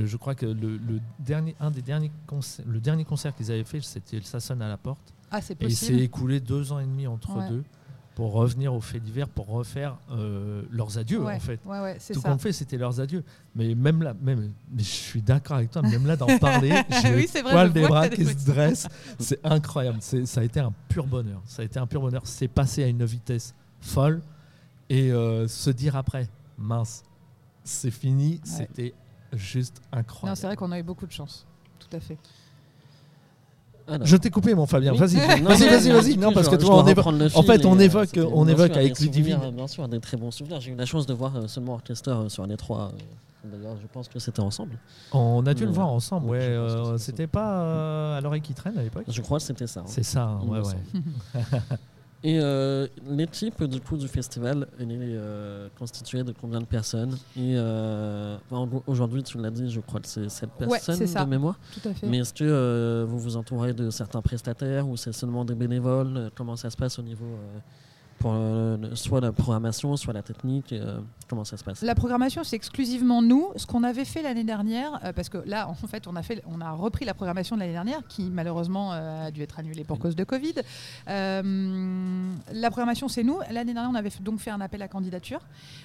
Je 0.05 0.17
crois 0.17 0.35
que 0.35 0.47
le, 0.47 0.79
le 0.87 1.01
dernier, 1.19 1.55
un 1.61 1.71
des 1.71 1.83
derniers 1.83 2.11
concerts, 2.27 2.65
le 2.69 2.81
dernier 2.81 3.05
concert 3.05 3.35
qu'ils 3.35 3.51
avaient 3.51 3.65
fait, 3.65 3.81
c'était 3.81 4.21
Ça 4.23 4.41
sonne 4.41 4.63
à 4.63 4.69
la 4.69 4.77
porte. 4.77 5.15
Ah, 5.31 5.41
c'est 5.41 5.55
possible. 5.55 5.71
Et 5.71 5.73
il 5.73 5.77
s'est 5.99 6.05
écoulé 6.05 6.41
deux 6.41 6.73
ans 6.73 6.79
et 6.79 6.85
demi 6.85 7.07
entre 7.07 7.49
deux 7.49 7.65
pour 8.15 8.33
revenir 8.33 8.75
au 8.75 8.81
fait 8.81 9.01
d'hiver, 9.01 9.29
pour 9.29 9.49
refaire 9.49 9.97
euh, 10.11 10.63
leurs 10.71 10.99
adieux 10.99 11.25
en 11.25 11.41
fait. 11.41 11.59
Tout 12.13 12.21
qu'on 12.21 12.39
fait, 12.39 12.53
c'était 12.53 12.77
leurs 12.77 13.01
adieux. 13.01 13.25
Mais 13.55 13.75
même 13.75 14.03
là, 14.03 14.15
même, 14.21 14.53
mais 14.71 14.83
je 14.83 14.89
suis 14.89 15.23
d'accord 15.23 15.57
avec 15.57 15.71
toi, 15.71 15.83
même 15.83 16.07
là 16.07 16.17
d'en 16.17 16.39
parler, 16.39 16.71
j'ai 17.03 17.15
oui, 17.15 17.29
le 17.35 17.43
poil 17.43 17.73
des 17.73 17.87
bras 17.87 18.09
qui 18.09 18.25
se 18.25 18.45
dressent. 18.45 18.89
C'est 19.19 19.45
incroyable. 19.45 19.99
Ça 20.03 20.41
a 20.41 20.45
été 20.45 20.61
un 20.61 20.73
pur 20.89 21.07
bonheur. 21.07 21.41
Ça 21.47 21.63
a 21.63 21.65
été 21.65 21.79
un 21.79 21.87
pur 21.87 22.01
bonheur. 22.01 22.23
C'est 22.25 22.49
passé 22.49 22.85
à 22.85 22.89
une 22.89 23.05
vitesse 23.05 23.55
folle 23.81 24.21
et 24.91 25.11
euh, 25.11 25.49
se 25.49 25.71
dire 25.71 25.97
après, 25.97 26.29
mince, 26.59 27.05
c'est 27.65 27.91
fini. 27.91 28.41
C'était 28.45 28.93
juste 29.33 29.81
incroyable. 29.93 30.37
c'est 30.37 30.47
vrai 30.47 30.57
qu'on 30.57 30.73
a 30.73 30.79
eu 30.79 30.83
beaucoup 30.83 31.07
de 31.07 31.13
chance. 31.13 31.47
Tout 31.79 31.97
à 31.97 32.01
fait. 32.01 32.19
Je 34.03 34.17
t'ai 34.17 34.31
coupé, 34.31 34.55
mon 34.55 34.67
Fabien. 34.67 34.93
Vas-y, 34.93 35.17
vas-y, 35.17 35.69
vas-y, 35.69 35.91
vas-y. 35.91 36.17
Non, 36.17 36.33
parce 36.33 36.49
que 36.49 36.57
toi, 36.57 36.83
on 36.83 36.87
évoque, 36.87 37.07
en 37.35 37.43
fait, 37.43 37.67
on 37.67 37.79
évoque, 37.79 38.19
on 38.33 38.47
évoque 38.49 38.77
avec 38.77 38.99
Ludivine. 39.01 39.39
Bien 39.53 39.67
sûr, 39.67 39.89
des 39.89 40.01
très 40.01 40.17
bons 40.17 40.31
souvenirs. 40.31 40.61
J'ai 40.61 40.73
eu 40.73 40.77
la 40.77 40.87
chance 40.87 41.07
de 41.07 41.15
voir 41.15 41.37
euh, 41.37 41.49
seulement 41.49 41.75
Orchester 41.75 42.11
euh, 42.11 42.29
sur 42.29 42.45
un 42.45 42.49
3 42.49 42.93
D'ailleurs, 43.45 43.77
je 43.83 43.89
pense 43.89 44.09
que 44.09 44.21
c'était 44.21 44.41
ensemble. 44.41 44.79
On 45.13 45.45
a 45.47 45.53
dû 45.53 45.65
le 45.65 45.73
voir 45.73 45.89
ensemble, 45.89 46.29
ouais. 46.29 46.39
Euh, 46.41 46.97
c'était 46.97 47.27
pas 47.27 48.17
à 48.17 48.21
l'oreille 48.21 48.41
qui 48.41 48.55
traîne 48.55 48.79
à 48.79 48.83
l'époque 48.83 49.05
Je 49.09 49.21
crois 49.21 49.39
que 49.39 49.45
c'était 49.45 49.67
ça. 49.67 49.81
Hein. 49.81 49.87
C'est 49.87 50.05
ça, 50.05 50.39
ouais, 50.47 50.61
ouais. 50.61 51.43
Et 52.25 52.39
euh, 52.39 52.87
l'équipe 53.09 53.65
du 53.65 53.81
coup 53.81 53.97
du 53.97 54.07
festival, 54.07 54.69
elle 54.79 54.93
est 54.93 54.97
euh, 55.01 55.69
constituée 55.77 56.23
de 56.23 56.33
combien 56.33 56.61
de 56.61 56.67
personnes 56.67 57.19
Et 57.37 57.55
euh, 57.57 58.37
aujourd'hui, 58.87 59.25
tu 59.25 59.39
l'as 59.39 59.51
dit, 59.51 59.69
je 59.71 59.81
crois 59.81 60.01
que 60.01 60.07
c'est 60.07 60.29
7 60.29 60.51
personnes 60.51 60.99
de 60.99 61.31
mémoire. 61.31 61.59
Tout 61.73 61.89
à 61.89 61.95
fait. 61.95 62.07
Mais 62.07 62.19
est-ce 62.19 62.33
que 62.33 63.05
vous 63.09 63.19
vous 63.19 63.37
entourez 63.37 63.73
de 63.75 63.91
certains 63.91 64.23
prestataires 64.23 64.89
ou 64.89 64.97
c'est 64.97 65.13
seulement 65.13 65.45
des 65.45 65.57
bénévoles? 65.57 66.31
Comment 66.37 66.55
ça 66.55 66.71
se 66.71 66.77
passe 66.77 66.99
au 66.99 67.03
niveau 67.03 67.37
pour 68.23 68.35
soit 68.95 69.21
la 69.21 69.33
programmation, 69.33 69.97
soit 69.97 70.13
la 70.13 70.23
technique 70.23 70.73
euh, 70.73 71.01
Comment 71.29 71.45
ça 71.45 71.57
se 71.57 71.65
passe? 71.65 71.83
La 71.83 71.95
programmation, 71.95 72.45
c'est 72.45 72.57
exclusivement 72.57 73.23
nous. 73.23 73.53
Ce 73.57 73.67
qu'on 73.67 73.85
avait 73.85 74.05
fait 74.05 74.23
l'année 74.23 74.45
dernière, 74.45 75.01
euh, 75.05 75.13
parce 75.13 75.29
que 75.29 75.39
là, 75.47 75.69
en 75.69 75.75
fait, 75.75 76.07
on 76.07 76.15
a, 76.15 76.23
fait, 76.23 76.43
on 76.47 76.61
a 76.61 76.71
repris 76.73 77.05
la 77.05 77.15
programmation 77.15 77.57
de 77.57 77.61
l'année 77.61 77.73
dernière, 77.73 78.07
qui 78.07 78.31
malheureusement 78.31 78.93
euh, 78.93 79.29
a 79.29 79.31
dû 79.31 79.43
être 79.43 79.59
annulée 79.59 79.85
pour 79.85 79.99
cause 79.99 80.15
de 80.15 80.25
Covid. 80.25 80.55
la 81.07 82.71
programmation, 82.71 83.09
c'est 83.09 83.23
nous. 83.23 83.39
L'année 83.51 83.73
dernière, 83.73 83.91
on 83.91 83.95
avait 83.95 84.11
donc 84.21 84.41
fait 84.41 84.51
un 84.51 84.61
appel 84.61 84.83
à 84.83 84.89
candidature. 84.89 85.41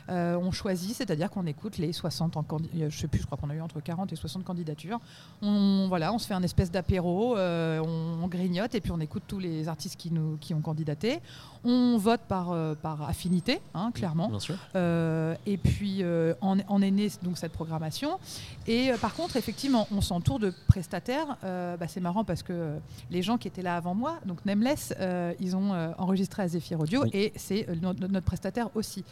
on 0.09 0.51
choisit, 0.51 0.95
c'est-à-dire 0.95 1.29
qu'on 1.29 1.45
écoute 1.45 1.77
les 1.77 1.93
60 1.93 2.37
en 2.37 2.45
Je 2.73 2.97
sais 2.97 3.07
plus, 3.07 3.21
je 3.21 3.25
crois 3.25 3.37
qu'on 3.37 3.49
a 3.49 3.55
eu 3.55 3.61
entre 3.61 3.79
40 3.79 4.11
et 4.11 4.15
60 4.15 4.43
candidatures. 4.43 4.99
On, 5.41 5.85
voilà, 5.87 6.13
on 6.13 6.19
se 6.19 6.27
fait 6.27 6.33
un 6.33 6.43
espèce 6.43 6.71
d'apéro, 6.71 7.37
on, 7.37 8.19
on, 8.21 8.27
grignote 8.27 8.75
et 8.75 8.81
puis 8.81 8.91
on 8.91 8.99
écoute 8.99 9.23
tous 9.27 9.39
les 9.39 9.67
artistes 9.67 9.95
qui, 9.97 10.11
nous, 10.11 10.37
qui 10.37 10.53
ont 10.53 10.61
candidaté. 10.61 11.19
On 11.63 11.97
vote 11.97 12.21
par, 12.27 12.51
euh, 12.51 12.75
par 12.75 13.07
affinité, 13.07 13.59
hein, 13.73 13.91
clairement. 13.93 14.31
Euh, 14.75 15.35
et 15.45 15.57
puis, 15.57 15.97
euh, 16.01 16.33
en, 16.41 16.81
est 16.81 16.91
née 16.91 17.09
donc, 17.23 17.37
cette 17.37 17.51
programmation. 17.51 18.19
Et 18.67 18.91
par 19.01 19.13
contre, 19.15 19.37
effectivement, 19.37 19.87
on 19.91 20.01
s'entoure 20.01 20.39
de 20.39 20.53
prestataires. 20.67 21.37
Bah, 21.41 21.87
c'est 21.87 21.99
marrant 21.99 22.23
parce 22.23 22.43
que 22.43 22.77
les 23.11 23.21
gens 23.21 23.37
qui 23.37 23.47
étaient 23.47 23.61
là 23.61 23.75
avant 23.75 23.95
moi, 23.95 24.19
donc 24.25 24.45
Nameless, 24.45 24.93
ils 25.39 25.55
ont 25.55 25.73
enregistré 25.97 26.43
à 26.43 26.47
Zephyr 26.47 26.79
Audio 26.79 27.05
et 27.13 27.33
c'est 27.35 27.67
notre 27.81 28.25
prestataire 28.25 28.69
aussi. 28.75 29.03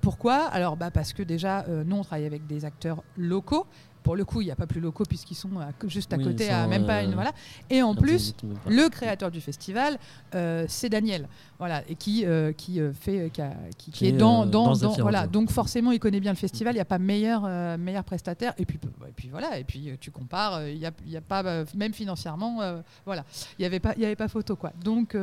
pourquoi? 0.00 0.44
Alors, 0.46 0.76
bah, 0.76 0.90
parce 0.90 1.12
que 1.12 1.22
déjà, 1.22 1.64
nous, 1.68 1.96
on 1.96 2.02
travaille 2.02 2.26
avec 2.26 2.46
des 2.46 2.64
acteurs 2.64 3.02
locaux 3.16 3.66
pour 4.02 4.16
le 4.16 4.24
coup, 4.24 4.40
il 4.40 4.46
n'y 4.46 4.50
a 4.50 4.56
pas 4.56 4.66
plus 4.66 4.80
locaux 4.80 5.04
puisqu'ils 5.04 5.34
sont 5.34 5.50
juste 5.84 6.12
à 6.12 6.18
côté, 6.18 6.48
à 6.50 6.66
même 6.66 6.86
pas 6.86 7.02
une 7.02 7.14
voilà. 7.14 7.32
Et 7.68 7.82
en 7.82 7.94
plus, 7.94 8.34
le 8.66 8.88
créateur 8.88 9.30
du 9.30 9.40
festival, 9.40 9.98
c'est 10.32 10.88
Daniel 10.88 11.28
voilà, 11.60 11.82
et 11.90 11.94
qui, 11.94 12.24
euh, 12.24 12.52
qui 12.54 12.80
euh, 12.80 12.90
fait, 12.94 13.20
euh, 13.20 13.28
qui, 13.76 13.90
qui, 13.90 14.06
est 14.06 14.12
dans, 14.12 14.46
dans, 14.46 14.74
dans, 14.74 14.92
voilà. 14.92 15.26
Donc 15.26 15.50
forcément, 15.50 15.92
il 15.92 16.00
connaît 16.00 16.18
bien 16.18 16.32
le 16.32 16.38
festival. 16.38 16.72
Il 16.72 16.78
n'y 16.78 16.80
a 16.80 16.86
pas 16.86 16.98
meilleur, 16.98 17.42
meilleur 17.76 18.02
prestataire. 18.02 18.54
Et 18.56 18.64
puis, 18.64 18.80
et 19.06 19.12
puis 19.14 19.28
voilà. 19.28 19.58
Et 19.58 19.64
puis 19.64 19.90
tu 20.00 20.10
compares. 20.10 20.66
Il 20.66 20.78
n'y 20.78 20.86
a, 20.86 20.92
y 21.06 21.18
a, 21.18 21.20
pas, 21.20 21.64
même 21.74 21.92
financièrement, 21.92 22.60
voilà. 23.04 23.26
Il 23.58 23.62
n'y 23.62 23.66
avait 23.66 23.78
pas, 23.78 23.92
il 23.96 24.02
y 24.02 24.06
avait 24.06 24.16
pas 24.16 24.28
photo 24.28 24.56
quoi. 24.56 24.72
Donc, 24.82 25.14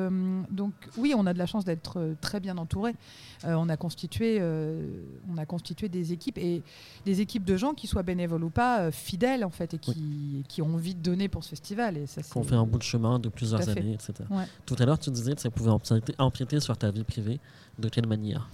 donc 0.52 0.74
oui, 0.98 1.16
on 1.18 1.26
a 1.26 1.34
de 1.34 1.40
la 1.40 1.48
chance 1.48 1.66
d'être 1.66 2.14
très 2.22 2.40
bien 2.40 2.56
entouré. 2.60 2.94
on 3.44 3.68
a 3.68 3.76
constitué, 3.76 4.40
on 5.28 5.38
a 5.40 5.46
constitué 5.48 5.90
des 5.90 6.14
équipes 6.14 6.38
et 6.38 6.62
des 7.04 7.20
équipes 7.20 7.46
de 7.46 7.58
gens 7.58 7.74
qui 7.74 7.88
soient 7.88 8.04
bénévoles 8.04 8.44
ou 8.44 8.52
pas, 8.52 8.67
fidèles 8.92 9.44
en 9.44 9.50
fait, 9.50 9.74
et 9.74 9.78
qui, 9.78 10.44
qui 10.48 10.62
ont 10.62 10.74
envie 10.76 10.96
de 10.96 11.02
donner 11.02 11.28
pour 11.28 11.44
ce 11.44 11.50
festival. 11.50 11.98
Et 11.98 12.08
ça, 12.08 12.22
on 12.36 12.44
fait 12.44 12.56
un 12.56 12.66
bout 12.66 12.78
de 12.78 12.84
chemin 12.84 13.20
de 13.20 13.30
plusieurs 13.30 13.68
années, 13.70 13.94
etc. 13.94 14.14
Tout 14.66 14.76
à 14.80 14.86
l'heure, 14.86 15.00
tu 15.00 15.10
disais 15.12 15.34
que 15.34 15.42
ça 15.42 15.50
pouvait 15.50 15.72
empiéter 16.18 16.60
sur 16.60 16.78
ta 16.78 16.92
vie 16.92 17.04
privée 17.04 17.40
De 17.80 17.90
quelle 17.90 18.08
manière? 18.08 18.50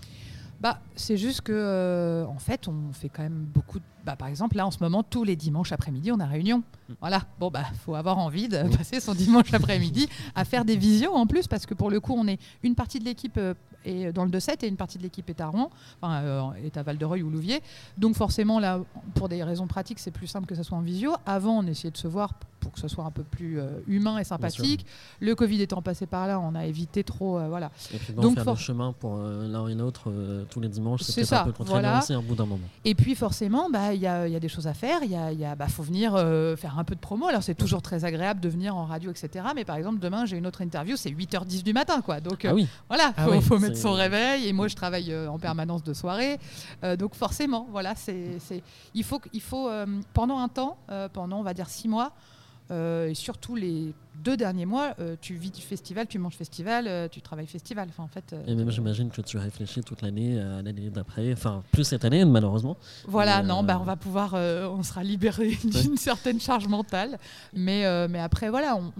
Bah, 0.63 0.79
C'est 0.95 1.17
juste 1.17 1.41
que, 1.41 1.51
euh, 1.53 2.25
en 2.25 2.39
fait, 2.39 2.69
on 2.69 2.93
fait 2.93 3.09
quand 3.09 3.23
même 3.23 3.45
beaucoup. 3.53 3.79
De... 3.79 3.83
Bah, 4.05 4.15
par 4.15 4.29
exemple, 4.29 4.55
là, 4.55 4.65
en 4.65 4.71
ce 4.71 4.77
moment, 4.79 5.03
tous 5.03 5.25
les 5.25 5.35
dimanches 5.35 5.73
après-midi, 5.73 6.09
on 6.13 6.19
a 6.21 6.25
réunion. 6.25 6.63
Voilà. 6.99 7.21
Bon, 7.39 7.49
bah, 7.49 7.63
faut 7.85 7.95
avoir 7.95 8.17
envie 8.17 8.47
de 8.47 8.63
passer 8.77 8.99
son 8.99 9.13
dimanche 9.13 9.53
après-midi 9.53 10.07
à 10.35 10.45
faire 10.45 10.65
des 10.65 10.75
visions 10.75 11.13
en 11.13 11.25
plus, 11.25 11.47
parce 11.47 11.65
que 11.65 11.73
pour 11.73 11.89
le 11.89 11.99
coup, 11.99 12.13
on 12.17 12.27
est 12.27 12.39
une 12.63 12.75
partie 12.75 12.99
de 12.99 13.05
l'équipe 13.05 13.37
euh, 13.37 13.53
est 13.85 14.13
dans 14.13 14.23
le 14.23 14.31
2-7 14.31 14.63
et 14.63 14.67
une 14.67 14.77
partie 14.77 14.97
de 14.97 15.03
l'équipe 15.03 15.29
est 15.29 15.41
à 15.41 15.47
Rouen, 15.47 15.69
enfin, 16.01 16.21
euh, 16.21 16.51
est 16.63 16.77
à 16.77 16.83
Val-de-Reuil 16.83 17.21
ou 17.21 17.29
Louviers. 17.29 17.61
Donc, 17.97 18.15
forcément, 18.15 18.59
là, 18.59 18.79
pour 19.15 19.27
des 19.27 19.43
raisons 19.43 19.67
pratiques, 19.67 19.99
c'est 19.99 20.11
plus 20.11 20.27
simple 20.27 20.45
que 20.45 20.55
ça 20.55 20.63
soit 20.63 20.77
en 20.77 20.81
visio. 20.81 21.13
Avant, 21.25 21.59
on 21.59 21.67
essayait 21.67 21.91
de 21.91 21.97
se 21.97 22.07
voir 22.07 22.33
pour 22.61 22.71
que 22.71 22.79
ce 22.79 22.87
soit 22.87 23.03
un 23.03 23.11
peu 23.11 23.23
plus 23.23 23.59
humain 23.87 24.19
et 24.19 24.23
sympathique. 24.23 24.85
Le 25.19 25.35
Covid 25.35 25.61
étant 25.61 25.81
passé 25.81 26.05
par 26.05 26.27
là, 26.27 26.39
on 26.39 26.55
a 26.55 26.65
évité 26.65 27.03
trop. 27.03 27.37
voilà. 27.49 27.71
Et 27.93 27.97
puis, 27.97 28.13
Donc, 28.13 28.39
faire 28.39 28.53
le 28.53 28.57
chemin 28.57 28.93
pour 28.93 29.17
l'un 29.17 29.67
et 29.67 29.75
l'autre 29.75 30.13
tous 30.49 30.61
les 30.61 30.69
dimanches, 30.69 31.01
c'est 31.01 31.25
ça, 31.25 31.41
un 31.41 31.45
peu 31.47 31.51
contraignant 31.51 31.99
aussi, 31.99 32.13
un 32.13 32.21
bout 32.21 32.35
d'un 32.35 32.45
moment. 32.45 32.63
Et 32.85 32.95
puis 32.95 33.15
forcément, 33.15 33.69
bah, 33.69 33.93
il 33.93 34.01
y, 34.01 34.07
a, 34.07 34.29
y, 34.29 34.35
a, 34.37 34.39
des 34.39 34.47
choses 34.47 34.67
à 34.67 34.73
faire. 34.73 34.99
Il 35.03 35.11
y 35.11 35.15
a, 35.15 35.33
y 35.33 35.43
a 35.43 35.55
bah, 35.55 35.67
faut 35.67 35.83
venir 35.83 36.13
euh, 36.15 36.55
faire 36.73 36.79
un 36.79 36.83
peu 36.83 36.95
de 36.95 36.99
promo. 36.99 37.27
Alors 37.27 37.43
c'est 37.43 37.55
toujours 37.55 37.81
très 37.81 38.05
agréable 38.05 38.39
de 38.39 38.49
venir 38.49 38.75
en 38.75 38.85
radio, 38.85 39.11
etc. 39.11 39.45
Mais 39.55 39.65
par 39.65 39.75
exemple, 39.75 39.99
demain, 39.99 40.25
j'ai 40.25 40.37
une 40.37 40.47
autre 40.47 40.61
interview, 40.61 40.95
c'est 40.95 41.09
8h10 41.09 41.63
du 41.63 41.73
matin. 41.73 42.01
Quoi. 42.01 42.19
Donc 42.19 42.45
ah 42.45 42.53
oui. 42.53 42.63
Euh, 42.63 42.83
voilà, 42.87 43.13
il 43.17 43.23
ah 43.37 43.41
faut, 43.41 43.59
mettre 43.59 43.77
son 43.77 43.93
réveil. 43.93 44.47
Et 44.47 44.53
moi, 44.53 44.67
je 44.67 44.75
travaille 44.75 45.11
euh, 45.11 45.27
en 45.27 45.39
permanence 45.39 45.83
de 45.83 45.93
soirée. 45.93 46.39
donc 46.97 47.15
forcément, 47.15 47.67
voilà, 47.71 47.93
c'est, 47.95 48.37
il 48.93 49.03
faut, 49.03 49.21
il 49.31 49.41
faut 49.41 49.69
pendant 50.13 50.39
un 50.39 50.47
temps, 50.47 50.77
pendant 51.13 51.39
on 51.39 51.43
va 51.43 51.53
dire 51.53 51.69
six 51.69 51.87
mois, 51.87 52.13
euh, 52.71 53.09
et 53.09 53.13
surtout 53.13 53.55
les 53.55 53.93
deux 54.23 54.37
derniers 54.37 54.65
mois, 54.65 54.93
euh, 54.99 55.15
tu 55.19 55.35
vis 55.35 55.51
du 55.51 55.61
festival, 55.61 56.07
tu 56.07 56.17
manges 56.17 56.35
festival, 56.35 56.85
euh, 56.87 57.07
tu 57.09 57.21
travailles 57.21 57.47
festival. 57.47 57.89
Enfin, 57.89 58.03
en 58.03 58.07
fait, 58.07 58.35
et 58.47 58.55
même 58.55 58.71
j'imagine 58.71 59.09
que 59.09 59.21
tu 59.21 59.37
réfléchis 59.37 59.81
toute 59.81 60.01
l'année 60.01 60.39
à 60.39 60.61
l'année 60.61 60.89
d'après, 60.89 61.33
enfin 61.33 61.63
plus 61.71 61.83
cette 61.83 62.05
année 62.05 62.23
malheureusement. 62.23 62.77
Voilà, 63.05 63.43
non, 63.43 63.63
bah, 63.63 63.77
on 63.81 63.83
va 63.83 63.95
pouvoir, 63.95 64.33
on 64.33 64.83
sera 64.83 65.03
libéré 65.03 65.57
d'une 65.63 65.97
certaine 65.97 66.39
charge 66.39 66.67
mentale, 66.67 67.19
mais, 67.53 68.07
mais 68.07 68.19
après 68.19 68.49
voilà, 68.49 68.77
on, 68.77 68.93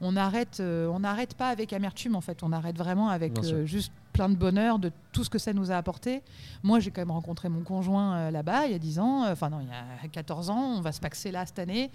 on, 0.00 0.16
arrête, 0.16 0.60
on 0.60 1.00
n'arrête 1.00 1.34
pas 1.34 1.50
avec 1.50 1.72
amertume 1.72 2.16
en 2.16 2.20
fait, 2.20 2.42
on 2.42 2.50
arrête 2.50 2.76
vraiment 2.76 3.10
avec 3.10 3.40
juste 3.64 3.92
plein 4.12 4.28
de 4.28 4.34
bonheur 4.34 4.80
de 4.80 4.90
tout 5.12 5.22
ce 5.22 5.30
que 5.30 5.38
ça 5.38 5.52
nous 5.52 5.70
a 5.70 5.76
apporté. 5.76 6.22
Moi, 6.64 6.80
j'ai 6.80 6.90
quand 6.90 7.02
même 7.02 7.12
rencontré 7.12 7.48
mon 7.48 7.62
conjoint 7.62 8.32
là-bas 8.32 8.66
il 8.66 8.72
y 8.72 8.74
a 8.74 8.80
10 8.80 8.98
ans, 8.98 9.30
enfin 9.30 9.50
non, 9.50 9.60
il 9.60 9.68
y 9.68 10.06
a 10.06 10.08
14 10.08 10.50
ans, 10.50 10.74
on 10.78 10.80
va 10.80 10.90
se 10.90 11.00
paxer 11.00 11.30
là 11.30 11.46
cette 11.46 11.60
année 11.60 11.92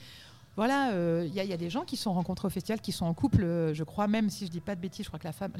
voilà, 0.55 0.89
il 0.91 0.95
euh, 0.95 1.27
y, 1.33 1.53
a 1.53 1.57
des 1.57 1.71
gens 1.71 1.83
qui 1.83 1.97
sont 1.97 2.13
rencontrés 2.13 2.45
au 2.45 2.51
festival, 2.51 2.79
qui 2.79 2.91
sont 2.91 3.05
en 3.05 3.13
couple, 3.15 3.43
euh, 3.43 3.73
je 3.73 3.83
crois, 3.83 4.07
même 4.07 4.29
si 4.29 4.45
je 4.45 4.51
dis 4.51 4.61
pas 4.61 4.75
de 4.75 4.81
bêtises, 4.81 5.05
je 5.05 5.09
crois 5.09 5.17
que 5.17 5.25
la 5.25 5.31
femme, 5.31 5.51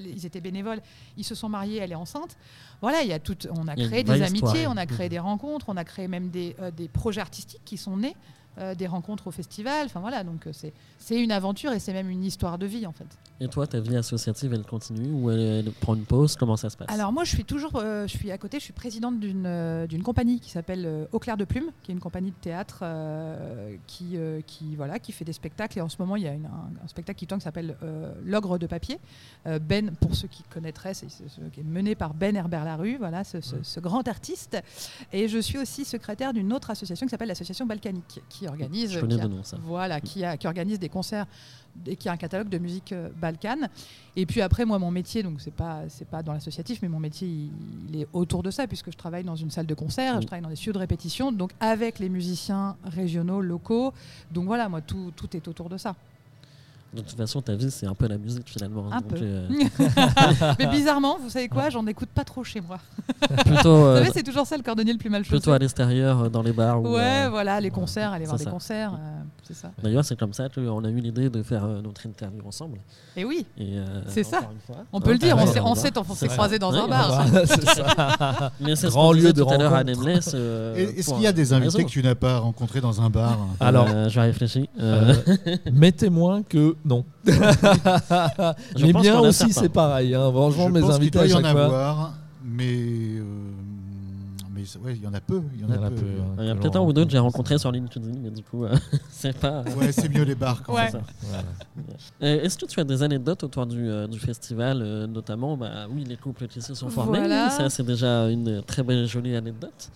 ils 0.00 0.24
étaient 0.24 0.40
bénévoles, 0.40 0.80
ils 1.16 1.24
se 1.24 1.34
sont 1.34 1.48
mariés, 1.48 1.78
elle 1.78 1.90
est 1.90 1.96
enceinte. 1.96 2.36
Voilà, 2.80 3.02
il 3.02 3.08
y 3.08 3.12
a 3.12 3.18
tout, 3.18 3.36
on 3.50 3.66
a 3.66 3.74
créé 3.74 4.04
des 4.04 4.22
amitiés, 4.22 4.68
on 4.68 4.76
a 4.76 4.86
créé 4.86 5.08
des 5.08 5.18
rencontres, 5.18 5.66
on 5.68 5.76
a 5.76 5.84
créé 5.84 6.06
même 6.06 6.30
des, 6.30 6.54
euh, 6.60 6.70
des 6.70 6.86
projets 6.86 7.20
artistiques 7.20 7.62
qui 7.64 7.76
sont 7.76 7.96
nés 7.96 8.14
euh, 8.58 8.74
des 8.74 8.86
rencontres 8.86 9.28
au 9.28 9.30
festival. 9.30 9.86
Enfin 9.86 10.00
voilà, 10.00 10.24
donc 10.24 10.46
euh, 10.46 10.52
c'est 10.98 11.18
une 11.18 11.32
aventure 11.32 11.72
et 11.72 11.78
c'est 11.78 11.94
même 11.94 12.10
une 12.10 12.22
histoire 12.22 12.58
de 12.58 12.66
vie 12.66 12.86
en 12.86 12.92
fait. 12.92 13.06
Et 13.40 13.48
toi, 13.48 13.66
ta 13.66 13.80
vie 13.80 13.96
associative, 13.96 14.52
elle 14.52 14.64
continue 14.64 15.10
ou 15.10 15.30
elle, 15.30 15.70
prend 15.80 15.94
une 15.94 16.04
pause? 16.04 16.36
Comment 16.36 16.56
ça 16.56 16.68
se 16.68 16.76
passe? 16.76 16.88
Alors 16.90 17.12
moi, 17.12 17.24
je 17.24 17.30
suis 17.30 17.46
toujours, 17.46 17.76
euh, 17.76 18.06
je 18.06 18.16
suis 18.16 18.30
à 18.30 18.36
côté, 18.36 18.58
je 18.58 18.64
suis 18.64 18.74
présidente 18.74 19.18
d'une 19.18 19.86
d'une 19.88 20.02
compagnie 20.02 20.38
qui 20.38 20.50
s'appelle 20.50 21.08
Au 21.12 21.18
clair 21.18 21.38
de 21.38 21.44
plume, 21.44 21.70
qui 21.82 21.92
est 21.92 21.94
une 21.94 22.00
compagnie 22.00 22.30
de 22.30 22.36
théâtre 22.36 22.84
qui 23.86 24.18
qui 24.46 24.76
voilà, 24.76 24.98
qui 24.98 25.12
fait 25.12 25.24
des 25.24 25.32
spectacles. 25.32 25.78
Et 25.78 25.80
en 25.80 25.88
ce 25.88 25.96
moment, 25.98 26.16
il 26.16 26.24
y 26.24 26.28
a 26.28 26.32
un, 26.32 26.88
spectacle 26.88 27.18
qui 27.18 27.26
tourne 27.26 27.40
qui 27.40 27.44
s'appelle 27.44 27.74
L'ogre 28.22 28.58
de 28.58 28.66
papier. 28.66 28.98
ben, 29.46 29.92
pour 29.96 30.14
ceux 30.14 30.28
qui 30.28 30.42
connaîtraient, 30.44 30.94
c'est 30.94 31.06
qui 31.52 31.60
est 31.60 31.64
mené 31.64 31.94
par 31.94 32.12
Ben 32.12 32.36
Herbert 32.36 32.66
Larue, 32.66 32.96
voilà, 32.98 33.24
ce, 33.24 33.40
ce, 33.40 33.80
grand 33.80 34.06
artiste. 34.08 34.58
Et 35.12 35.28
je 35.28 35.38
suis 35.38 35.58
aussi 35.58 35.84
secrétaire 35.84 36.32
d'une 36.32 36.52
autre 36.52 36.70
association 36.70 37.06
qui 37.06 37.10
s'appelle 37.10 37.28
l'association 37.28 37.66
Balkanique, 37.66 38.20
qui 38.28 38.41
organise, 38.48 38.96
voilà, 39.62 40.00
qui, 40.00 40.24
a, 40.24 40.36
qui 40.36 40.46
organise 40.46 40.78
des 40.78 40.88
concerts 40.88 41.26
et 41.86 41.96
qui 41.96 42.08
a 42.08 42.12
un 42.12 42.16
catalogue 42.16 42.48
de 42.48 42.58
musique 42.58 42.92
euh, 42.92 43.08
balkane. 43.20 43.68
Et 44.16 44.26
puis 44.26 44.42
après, 44.42 44.64
moi, 44.64 44.78
mon 44.78 44.90
métier, 44.90 45.22
donc 45.22 45.40
c'est 45.40 45.54
pas 45.54 45.82
c'est 45.88 46.06
pas 46.06 46.22
dans 46.22 46.32
l'associatif, 46.32 46.80
mais 46.82 46.88
mon 46.88 47.00
métier, 47.00 47.28
il, 47.88 48.00
est 48.00 48.06
autour 48.12 48.42
de 48.42 48.50
ça 48.50 48.66
puisque 48.66 48.90
je 48.92 48.96
travaille 48.96 49.24
dans 49.24 49.36
une 49.36 49.50
salle 49.50 49.66
de 49.66 49.74
concert, 49.74 50.20
je 50.20 50.26
travaille 50.26 50.42
dans 50.42 50.50
des 50.50 50.56
studios 50.56 50.74
de 50.74 50.78
répétition, 50.78 51.32
donc 51.32 51.52
avec 51.60 51.98
les 51.98 52.08
musiciens 52.08 52.76
régionaux, 52.84 53.40
locaux. 53.40 53.92
Donc 54.30 54.46
voilà, 54.46 54.68
moi, 54.68 54.80
tout, 54.80 55.12
tout 55.16 55.34
est 55.36 55.48
autour 55.48 55.68
de 55.68 55.78
ça. 55.78 55.96
De 56.94 57.00
toute 57.00 57.16
façon, 57.16 57.40
ta 57.40 57.54
vie, 57.54 57.70
c'est 57.70 57.86
un 57.86 57.94
peu 57.94 58.06
la 58.06 58.18
musique 58.18 58.46
finalement. 58.50 58.92
Un 58.92 59.00
peu. 59.00 59.16
Euh, 59.18 59.48
mais 60.58 60.66
bizarrement, 60.66 61.16
vous 61.18 61.30
savez 61.30 61.48
quoi 61.48 61.70
J'en 61.70 61.86
écoute 61.86 62.10
pas 62.14 62.22
trop 62.22 62.44
chez 62.44 62.60
moi. 62.60 62.78
Plutôt, 63.46 63.76
vous 63.76 63.94
savez, 63.94 64.08
euh, 64.08 64.12
c'est 64.12 64.22
toujours 64.22 64.46
ça 64.46 64.58
le 64.58 64.62
cordonnier 64.62 64.92
le 64.92 64.98
plus 64.98 65.08
mal 65.08 65.24
chaussé. 65.24 65.36
Plutôt 65.36 65.52
à 65.52 65.58
l'extérieur, 65.58 66.24
euh, 66.24 66.28
dans 66.28 66.42
les 66.42 66.52
bars. 66.52 66.82
Ouais, 66.82 67.30
voilà, 67.30 67.58
les 67.62 67.70
concerts, 67.70 68.12
aller 68.12 68.26
voir 68.26 68.36
des 68.36 68.44
concerts. 68.44 68.92
c'est 69.42 69.54
ça. 69.54 69.70
D'ailleurs, 69.82 70.04
c'est 70.04 70.18
comme 70.18 70.34
ça 70.34 70.50
qu'on 70.50 70.84
a 70.84 70.90
eu 70.90 71.00
l'idée 71.00 71.30
de 71.30 71.42
faire 71.42 71.66
notre 71.66 72.04
interview 72.04 72.46
ensemble. 72.46 72.78
Et 73.16 73.24
oui. 73.24 73.46
c'est 74.08 74.24
ça. 74.24 74.40
on 74.92 75.00
peut 75.00 75.12
le 75.12 75.18
dire, 75.18 75.38
on 75.38 75.46
s'est 75.46 75.92
on 75.96 76.14
s'est 76.14 76.28
croisés 76.28 76.58
dans 76.58 76.74
un 76.74 76.88
bar. 76.88 77.24
c'est 77.46 77.68
ça. 77.68 78.52
Mais 78.60 78.76
c'est 78.76 78.88
Grand 78.88 79.12
lieu 79.12 79.32
de 79.32 79.42
tout 79.42 79.48
à 79.48 79.56
l'heure 79.56 79.74
à 79.74 79.82
Nameless. 79.82 80.34
Est-ce 80.34 81.14
qu'il 81.14 81.22
y 81.22 81.26
a 81.26 81.32
des 81.32 81.54
invités 81.54 81.84
que 81.84 81.90
tu 81.90 82.02
n'as 82.02 82.14
pas 82.14 82.38
rencontrés 82.38 82.82
dans 82.82 83.00
un 83.00 83.08
bar 83.08 83.38
Alors, 83.60 83.88
je 84.10 84.14
vais 84.14 84.26
réfléchir. 84.26 84.66
Mes 85.72 85.92
témoins 85.92 86.42
que 86.42 86.76
non. 86.84 87.04
les 88.76 88.92
miens 88.92 89.20
aussi, 89.20 89.52
c'est 89.52 89.68
pareil. 89.68 90.14
Hein. 90.14 90.30
Franchement, 90.32 90.68
mes 90.68 90.82
invités 90.82 91.18
il 91.24 91.30
doit 91.30 91.40
y 91.40 91.44
en 91.44 91.44
avoir, 91.44 92.14
mais. 92.44 92.64
Euh, 92.74 93.22
mais 94.54 94.62
ouais, 94.84 94.96
il 94.96 95.02
y 95.02 95.06
en 95.06 95.14
a 95.14 95.20
peu. 95.20 95.42
Il 95.54 95.60
y 95.60 95.64
en, 95.64 95.70
a, 95.82 95.90
peu. 95.90 96.04
Il 96.38 96.46
y 96.46 96.50
a 96.50 96.54
peut-être 96.54 96.76
un 96.76 96.80
ou 96.80 96.92
deux 96.92 97.04
que 97.04 97.10
j'ai 97.10 97.18
rencontrés 97.18 97.58
sur 97.58 97.72
LinkedIn, 97.72 98.18
mais 98.22 98.30
du 98.30 98.42
coup, 98.42 98.64
euh, 98.64 98.76
c'est 99.10 99.36
pas. 99.36 99.62
Ouais, 99.76 99.92
c'est 99.92 100.08
mieux 100.08 100.24
les 100.24 100.34
bars 100.34 100.62
quand 100.62 100.74
ouais. 100.74 100.90
ça. 100.90 101.00
Euh, 102.22 102.42
est-ce 102.42 102.58
que 102.58 102.66
tu 102.66 102.78
as 102.80 102.84
des 102.84 103.02
anecdotes 103.02 103.44
autour 103.44 103.66
du, 103.66 103.88
du 104.08 104.18
festival, 104.18 105.06
notamment 105.06 105.56
bah, 105.56 105.86
Oui, 105.90 106.04
les 106.04 106.16
couples 106.16 106.48
qui 106.48 106.60
se 106.60 106.74
sont 106.74 106.90
formés. 106.90 107.28
Ça, 107.50 107.70
c'est 107.70 107.86
déjà 107.86 108.28
une 108.28 108.62
très 108.62 108.82
belle, 108.82 109.06
jolie 109.06 109.36
anecdote. 109.36 109.90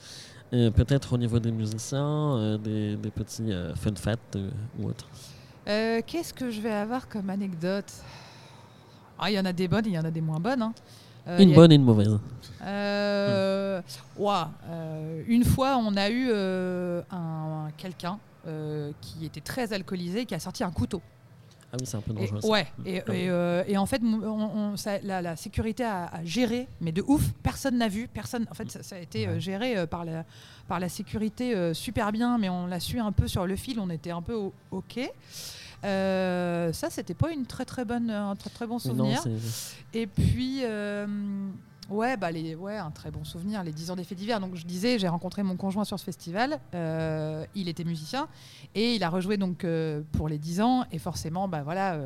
Peut-être 0.50 1.12
au 1.12 1.18
niveau 1.18 1.40
des 1.40 1.50
musiciens, 1.50 2.56
des, 2.62 2.96
des, 2.96 3.10
petits 3.10 3.50
fun 3.74 3.94
facts 3.96 4.38
ou 4.78 4.88
autres. 4.88 5.06
Euh, 5.68 6.00
qu'est-ce 6.06 6.32
que 6.32 6.50
je 6.50 6.60
vais 6.60 6.72
avoir 6.72 7.08
comme 7.08 7.28
anecdote? 7.30 7.92
Ah, 9.18 9.30
Il 9.30 9.34
y 9.34 9.38
en 9.38 9.44
a 9.44 9.52
des 9.52 9.66
bonnes, 9.68 9.86
il 9.86 9.92
y 9.92 9.98
en 9.98 10.04
a 10.04 10.10
des 10.10 10.20
moins 10.20 10.38
bonnes. 10.38 10.62
Hein. 10.62 10.74
Euh, 11.26 11.38
une 11.38 11.54
bonne 11.54 11.72
et 11.72 11.74
une 11.74 11.82
mauvaise. 11.82 12.18
Euh, 12.62 13.82
une 15.26 15.44
fois, 15.44 15.76
on 15.76 15.96
a 15.96 16.08
eu 16.10 16.30
un, 16.32 17.68
quelqu'un 17.76 18.18
qui 19.00 19.26
était 19.26 19.40
très 19.40 19.72
alcoolisé 19.72 20.24
qui 20.24 20.34
a 20.34 20.38
sorti 20.38 20.62
un 20.62 20.70
couteau. 20.70 21.02
Ah 21.76 21.78
oui, 21.80 21.86
c'est 21.86 21.96
un 21.96 22.00
peu 22.00 22.12
dangereux. 22.12 22.40
Et, 22.84 23.02
ouais, 23.02 23.64
et, 23.68 23.76
en 23.76 23.86
fait, 23.86 24.00
la, 25.02 25.36
sécurité 25.36 25.84
a, 25.84 26.10
géré, 26.24 26.68
mais 26.80 26.92
de 26.92 27.04
ouf, 27.06 27.32
personne 27.42 27.76
n'a 27.76 27.88
vu. 27.88 28.08
Personne, 28.08 28.46
en 28.50 28.54
fait, 28.54 28.70
ça, 28.70 28.96
a 28.96 28.98
été 28.98 29.40
géré 29.40 29.86
par 29.86 30.04
la, 30.04 30.24
par 30.68 30.80
la 30.80 30.88
sécurité 30.88 31.74
super 31.74 32.12
bien, 32.12 32.38
mais 32.38 32.48
on 32.48 32.66
l'a 32.66 32.80
su 32.80 32.98
un 32.98 33.12
peu 33.12 33.28
sur 33.28 33.46
le 33.46 33.56
fil, 33.56 33.78
on 33.78 33.90
était 33.90 34.10
un 34.10 34.22
peu 34.22 34.50
OK. 34.70 35.00
Euh, 35.84 36.72
ça, 36.72 36.90
c'était 36.90 37.14
pas 37.14 37.32
une 37.32 37.46
très 37.46 37.64
très 37.64 37.84
bonne, 37.84 38.10
un 38.10 38.34
très 38.36 38.50
très 38.50 38.66
bon 38.66 38.78
souvenir. 38.78 39.22
et 39.94 40.06
puis, 40.06 40.60
euh, 40.64 41.06
ouais, 41.90 42.16
bah 42.16 42.30
les, 42.30 42.54
ouais, 42.54 42.76
un 42.76 42.90
très 42.90 43.10
bon 43.10 43.24
souvenir, 43.24 43.62
les 43.62 43.72
10 43.72 43.90
ans 43.90 43.96
des 43.96 44.04
faits 44.04 44.18
divers. 44.18 44.40
Donc 44.40 44.54
je 44.54 44.64
disais, 44.64 44.98
j'ai 44.98 45.08
rencontré 45.08 45.42
mon 45.42 45.56
conjoint 45.56 45.84
sur 45.84 45.98
ce 45.98 46.04
festival. 46.04 46.58
Euh, 46.74 47.44
il 47.54 47.68
était 47.68 47.84
musicien 47.84 48.28
et 48.74 48.94
il 48.94 49.02
a 49.02 49.08
rejoué 49.08 49.36
donc 49.36 49.66
pour 50.12 50.28
les 50.28 50.38
10 50.38 50.60
ans. 50.60 50.84
Et 50.92 50.98
forcément, 50.98 51.48
bah 51.48 51.62
voilà 51.62 51.98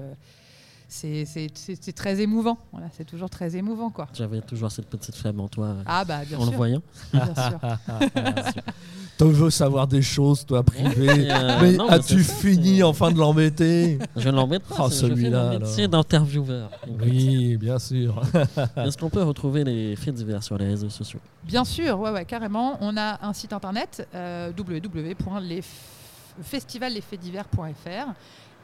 c'est 0.90 1.94
très 1.94 2.20
émouvant. 2.20 2.58
Voilà, 2.72 2.88
c'est 2.96 3.04
toujours 3.04 3.30
très 3.30 3.56
émouvant. 3.56 3.90
quoi. 3.90 4.08
J'avais 4.12 4.40
toujours 4.40 4.72
cette 4.72 4.88
petite 4.88 5.14
flamme 5.14 5.40
en 5.40 5.48
toi 5.48 5.76
ah, 5.86 6.04
bah, 6.04 6.24
bien 6.24 6.38
en 6.38 6.44
le 6.44 6.56
voyant. 6.56 6.82
Bien 7.12 7.34
sûr. 7.34 7.60
Tu 9.20 9.26
veux 9.26 9.50
savoir 9.50 9.86
des 9.86 10.00
choses, 10.00 10.46
toi, 10.46 10.62
privées? 10.62 11.28
Euh, 11.30 11.58
mais 11.60 11.78
as-tu 11.90 12.20
fini 12.20 12.82
enfin 12.82 13.10
de 13.10 13.18
l'embêter? 13.18 13.98
Je 14.16 14.28
ne 14.30 14.34
l'embête 14.34 14.62
pas. 14.62 14.86
Oh, 14.86 14.90
celui-là. 14.90 15.58
C'est 15.64 15.88
d'intervieweur. 15.88 16.70
Oui, 17.00 17.56
bien 17.56 17.78
sûr. 17.78 18.22
Est-ce 18.76 18.96
qu'on 18.96 19.10
peut 19.10 19.22
retrouver 19.22 19.64
les 19.64 19.94
faits 19.96 20.14
divers 20.14 20.42
sur 20.42 20.56
les 20.56 20.66
réseaux 20.66 20.88
sociaux? 20.88 21.20
Bien 21.44 21.64
sûr, 21.64 22.00
ouais, 22.00 22.10
ouais, 22.10 22.24
carrément. 22.24 22.78
On 22.80 22.96
a 22.96 23.18
un 23.24 23.32
site 23.32 23.52
internet 23.52 24.08
euh, 24.14 24.50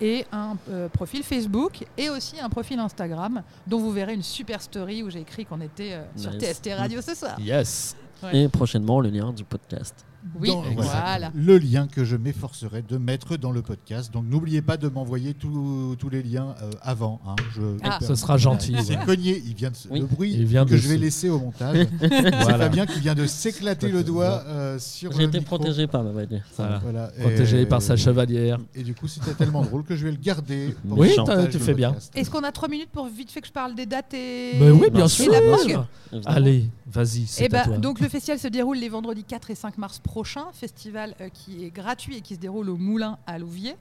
et 0.01 0.27
un 0.33 0.57
euh, 0.71 0.89
profil 0.89 1.23
Facebook 1.23 1.85
et 1.97 2.11
aussi 2.11 2.41
un 2.41 2.49
profil 2.49 2.79
Instagram 2.79 3.43
dont 3.67 3.79
vous 3.79 3.93
verrez 3.93 4.15
une 4.15 4.23
super 4.23 4.61
story 4.61 5.03
où 5.03 5.11
j'ai 5.11 5.21
écrit 5.21 5.45
qu'on 5.45 5.61
était 5.61 5.93
euh, 5.93 6.05
sur 6.17 6.33
TST 6.33 6.71
Radio 6.77 7.01
ce 7.01 7.15
soir. 7.15 7.39
Yes. 7.41 7.97
Et 8.33 8.49
prochainement 8.49 9.01
le 9.01 9.11
lien 9.11 9.33
du 9.33 9.45
podcast. 9.45 10.07
Oui, 10.41 10.49
dans- 10.49 10.63
voilà. 10.77 11.31
le 11.35 11.57
lien 11.59 11.87
que 11.87 12.05
je 12.05 12.17
m'efforcerai 12.17 12.83
de 12.83 12.97
mettre 12.97 13.37
dans 13.37 13.53
le 13.53 13.63
podcast. 13.63 14.13
Donc 14.13 14.25
n'oubliez 14.29 14.61
pas 14.61 14.77
de 14.77 14.89
m'envoyer 14.89 15.35
tous 15.35 15.95
tous 15.99 16.09
les 16.09 16.23
liens 16.23 16.55
euh, 16.63 16.71
avant. 16.83 17.21
hein. 17.27 17.37
Je- 17.55 17.77
Ah. 17.85 17.99
Ce 18.03 18.15
sera 18.17 18.37
gentil. 18.37 18.73
Il 18.73 18.83
s'est 18.83 18.97
ouais. 18.97 19.05
cogné, 19.05 19.43
il 19.47 19.55
vient 19.55 19.71
de 19.71 19.77
se- 19.77 19.89
Oui. 19.89 20.01
le 20.01 20.07
bruit 20.07 20.33
Il 20.35 20.45
vient 20.47 20.65
que 20.65 20.73
de 20.73 20.77
je 20.77 20.89
vais 20.89 20.97
se- 20.97 21.01
laisser 21.01 21.29
au 21.31 21.39
montage. 21.39 21.87
C'est 22.01 22.09
Voilà. 22.09 22.59
Fabien 22.59 22.87
qui 22.87 22.99
vient 23.01 23.15
de 23.15 23.25
s'éclater 23.27 23.89
le 23.89 24.03
doigt 24.03 24.43
euh, 24.47 24.79
sur 24.81 25.13
J'ai 25.13 25.25
été 25.25 25.39
micro. 25.39 25.57
protégé 25.59 25.87
par 25.87 26.03
ma 26.03 26.11
baguette. 26.11 26.43
Voilà. 26.57 26.79
Voilà. 26.79 27.07
Protégé 27.21 27.61
Et- 27.63 27.67
par 27.67 27.81
sa 27.83 27.97
chevalière. 27.97 28.59
Et 28.75 28.83
du 28.83 28.95
coup, 28.95 29.07
c'était 29.09 29.35
tellement 29.35 29.63
drôle 29.63 29.85
que 29.85 29.95
je 29.95 30.05
vais 30.05 30.11
le 30.13 30.19
garder. 30.19 30.75
pour 30.89 30.99
Oui, 30.99 31.13
le 31.17 31.49
tu 31.49 31.59
fais 31.59 31.75
bien. 31.75 31.95
Est-ce 32.15 32.31
qu'on 32.31 32.43
a 32.43 32.51
trois 32.53 32.69
minutes 32.69 32.91
pour 32.91 33.07
vite 33.07 33.31
fait 33.31 33.41
que 33.41 33.47
je 33.47 33.53
parle 33.53 33.75
des 33.75 33.87
dates 33.87 34.13
et, 34.15 34.55
Mais 34.59 34.71
oui, 34.71 34.91
bien 34.91 35.07
sûr. 35.09 35.33
et 35.33 35.41
la. 35.41 35.87
Allez, 36.25 36.69
vas-y, 36.87 37.27
c'est 37.27 37.45
Eh 37.45 37.49
ben, 37.49 37.79
donc 37.79 38.01
le 38.01 38.09
festival 38.09 38.39
se 38.39 38.49
déroule 38.49 38.79
les 38.79 38.89
vendredis 38.89 39.25
4 39.25 39.51
et 39.51 39.55
5 39.55 39.77
mars 39.79 40.01
prochains, 40.17 40.47
festival 40.55 41.15
euh, 41.21 41.29
qui 41.29 41.63
est 41.63 41.71
gratuit 41.71 42.17
et 42.17 42.21
qui 42.23 42.37
se 42.37 42.41
déroule 42.41 42.71
au 42.71 42.79
Moulin 42.79 43.19
à 43.27 43.39
Louviers. 43.39 43.77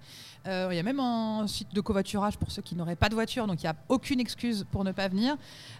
Euh, 0.47 0.67
Il 0.69 0.75
y 0.75 0.79
a 0.79 0.83
même 0.83 0.99
un 0.99 1.47
site 1.47 1.73
de 1.73 1.79
covoiturage 1.79 2.37
pour 2.37 2.51
ceux 2.51 2.61
qui 2.61 2.75
n'auraient 2.75 2.97
pas 2.97 3.07
de 3.07 3.15
voiture, 3.15 3.47
donc 3.47 3.63
il 3.63 3.65
n'y 3.65 3.69
a 3.69 3.75
aucune 3.87 4.19
excuse 4.19 4.65
pour 4.69 4.83
ne 4.83 4.91
pas 4.91 5.07
venir. 5.07 5.37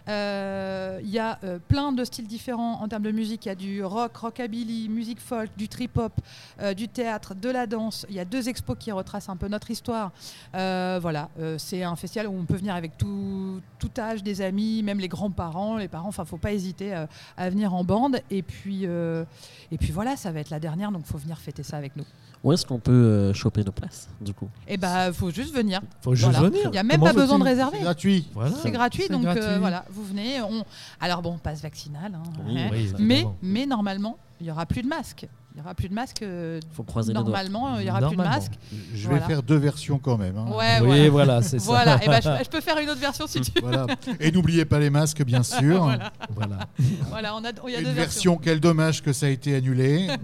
Euh, 0.08 0.98
Il 1.04 1.10
y 1.10 1.18
a 1.18 1.38
plein 1.68 1.92
de 1.92 2.02
styles 2.04 2.26
différents 2.26 2.80
en 2.82 2.88
termes 2.88 3.02
de 3.02 3.10
musique. 3.10 3.44
Il 3.44 3.48
y 3.50 3.52
a 3.52 3.54
du 3.54 3.84
rock, 3.84 4.16
rockabilly, 4.16 4.88
musique 4.88 5.20
folk, 5.20 5.50
du 5.58 5.68
trip-hop, 5.68 6.14
du 6.74 6.88
théâtre, 6.88 7.34
de 7.34 7.50
la 7.50 7.66
danse. 7.66 8.06
Il 8.08 8.16
y 8.16 8.20
a 8.20 8.24
deux 8.24 8.48
expos 8.48 8.76
qui 8.78 8.90
retracent 8.90 9.28
un 9.28 9.36
peu 9.36 9.48
notre 9.48 9.70
histoire. 9.70 10.10
Voilà, 10.52 11.28
c'est 11.58 11.82
un 11.82 11.96
festival 11.96 12.28
où 12.28 12.34
on 12.34 12.46
peut 12.46 12.56
venir 12.56 12.74
avec 12.74 12.96
tout, 12.96 13.60
tout 13.78 13.94
âge, 13.98 14.22
des 14.22 14.40
amis, 14.40 14.82
même 14.82 15.00
les 15.00 15.08
grands-parents, 15.08 15.76
les 15.76 15.88
parents. 15.88 16.08
Enfin, 16.08 16.24
faut 16.24 16.38
pas 16.38 16.52
hésiter 16.52 17.06
à 17.36 17.50
venir 17.50 17.72
en 17.74 17.84
bande. 17.84 18.20
Et 18.30 18.42
puis, 18.42 18.84
et 18.84 19.78
puis 19.78 19.92
voilà, 19.92 20.16
ça 20.16 20.32
va 20.32 20.35
être 20.40 20.50
la 20.50 20.60
dernière, 20.60 20.90
donc 20.92 21.04
faut 21.06 21.18
venir 21.18 21.38
fêter 21.38 21.62
ça 21.62 21.76
avec 21.76 21.96
nous. 21.96 22.04
Où 22.44 22.52
est-ce 22.52 22.64
qu'on 22.66 22.78
peut 22.78 22.92
euh, 22.92 23.34
choper 23.34 23.64
nos 23.64 23.72
places, 23.72 24.08
du 24.20 24.32
coup? 24.34 24.48
Et 24.68 24.76
bah, 24.76 25.12
faut 25.12 25.30
juste 25.30 25.54
venir. 25.54 25.80
Faut 26.02 26.14
juste 26.14 26.30
Voilà. 26.30 26.48
venir. 26.48 26.62
Il 26.66 26.70
n'y 26.70 26.78
a 26.78 26.82
même 26.82 26.98
Comment 27.00 27.12
pas 27.12 27.20
besoin 27.20 27.38
de 27.38 27.44
réserver. 27.44 27.78
C'est 27.78 27.82
gratuit. 27.84 28.28
Voilà. 28.34 28.50
C'est 28.62 28.70
gratuit, 28.70 29.08
donc 29.08 29.24
euh, 29.26 29.58
voilà, 29.58 29.84
vous 29.90 30.04
venez. 30.04 30.40
On... 30.42 30.64
Alors 31.00 31.22
bon, 31.22 31.38
passe 31.38 31.62
vaccinal. 31.62 32.12
hein, 32.14 32.22
Oui, 32.46 32.58
hein. 32.60 32.68
Oui, 32.70 32.92
mais, 32.98 33.26
mais 33.42 33.66
normalement, 33.66 34.18
il 34.40 34.46
y 34.46 34.50
aura 34.50 34.66
plus 34.66 34.82
de 34.82 34.88
masques. 34.88 35.26
Il 35.56 35.60
y 35.60 35.62
aura 35.62 35.72
plus 35.74 35.88
de 35.88 35.94
masques. 35.94 36.20
euh, 36.20 36.60
faut 36.74 36.82
croiser 36.82 37.14
normalement, 37.14 37.78
il 37.78 37.86
y 37.86 37.90
aura 37.90 38.06
plus 38.08 38.16
de 38.16 38.22
masques. 38.22 38.52
Je 38.94 39.04
vais 39.04 39.14
Voilà. 39.14 39.26
faire 39.26 39.42
deux 39.42 39.56
versions 39.56 39.98
quand 39.98 40.18
même. 40.18 40.36
hein. 40.36 40.44
Ouais, 40.54 40.80
Oui, 40.82 40.86
voilà. 41.08 41.10
voilà, 41.10 41.42
c'est 41.42 41.58
ça. 41.58 41.64
Voilà, 41.64 42.04
et 42.04 42.06
ben, 42.06 42.20
je, 42.22 42.28
je 42.44 42.50
peux 42.50 42.60
faire 42.60 42.76
une 42.78 42.90
autre 42.90 43.00
version 43.00 43.26
si 43.26 43.40
tu 43.40 43.52
veux. 43.56 43.62
Voilà. 43.62 43.86
Et 44.20 44.30
n'oubliez 44.30 44.66
pas 44.66 44.78
les 44.78 44.90
masques, 44.90 45.24
bien 45.24 45.42
sûr. 45.42 45.82
Voilà. 45.84 46.12
Voilà. 46.34 46.58
Voilà, 47.08 47.34
on 47.36 47.42
a, 47.42 47.52
il 47.68 47.72
y 47.72 47.76
a 47.76 47.78
Une 47.78 47.86
deux 47.86 47.92
versions. 47.92 48.32
version, 48.34 48.36
quel 48.36 48.60
dommage 48.60 49.02
que 49.02 49.14
ça 49.14 49.26
a 49.26 49.28
été 49.30 49.54
annulé. 49.56 50.08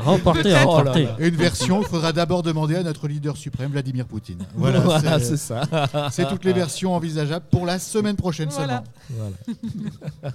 Remporté, 0.00 0.54
remporté. 0.54 1.08
une 1.18 1.34
version, 1.36 1.80
il 1.80 1.86
faudra 1.88 2.12
d'abord 2.12 2.42
demander 2.42 2.76
à 2.76 2.82
notre 2.82 3.08
leader 3.08 3.38
suprême, 3.38 3.70
Vladimir 3.72 4.04
Poutine. 4.06 4.38
Voilà, 4.54 4.80
Voilà, 4.80 5.18
c'est- 5.18 5.36
c'est 5.36 5.36
ça. 5.38 5.62
c'est 6.10 6.28
toutes 6.28 6.44
les 6.44 6.52
versions 6.52 6.94
envisageables 6.94 7.46
pour 7.50 7.64
la 7.64 7.78
semaine 7.78 8.16
prochaine 8.16 8.50
Voilà. 8.50 8.84
seulement. 9.08 9.32
Voilà. 10.20 10.34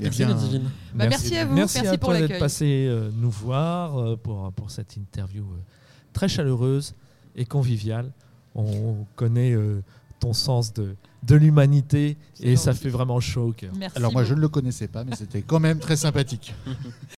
Eh 0.00 0.04
Merci, 0.04 0.24
bien, 0.24 0.34
Ludivine. 0.34 0.70
Bah, 0.94 1.06
merci 1.08 1.36
à 1.36 1.44
vous, 1.44 1.54
Merci, 1.54 1.78
merci 1.78 1.94
à 1.94 1.98
pour 1.98 2.08
toi 2.08 2.14
l'accueil. 2.14 2.28
d'être 2.30 2.38
passé 2.40 2.86
euh, 2.88 3.10
nous 3.14 3.30
voir 3.30 3.98
euh, 3.98 4.16
pour, 4.16 4.50
pour 4.52 4.70
cette 4.70 4.96
interview 4.96 5.44
euh, 5.44 5.56
très 6.12 6.28
chaleureuse 6.28 6.94
et 7.36 7.44
conviviale. 7.44 8.10
On 8.54 9.06
connaît 9.16 9.52
euh, 9.52 9.82
ton 10.18 10.32
sens 10.32 10.72
de, 10.72 10.94
de 11.22 11.34
l'humanité 11.34 12.16
et 12.40 12.56
ça 12.56 12.74
fait 12.74 12.88
vraiment 12.88 13.18
chaud 13.20 13.48
au 13.48 13.52
cœur. 13.52 13.72
Merci 13.76 13.96
Alors 13.98 14.12
moi, 14.12 14.24
je 14.24 14.34
ne 14.34 14.40
le 14.40 14.48
connaissais 14.48 14.88
pas, 14.88 15.04
mais 15.04 15.14
c'était 15.16 15.42
quand 15.42 15.60
même 15.60 15.78
très 15.78 15.96
sympathique. 15.96 16.54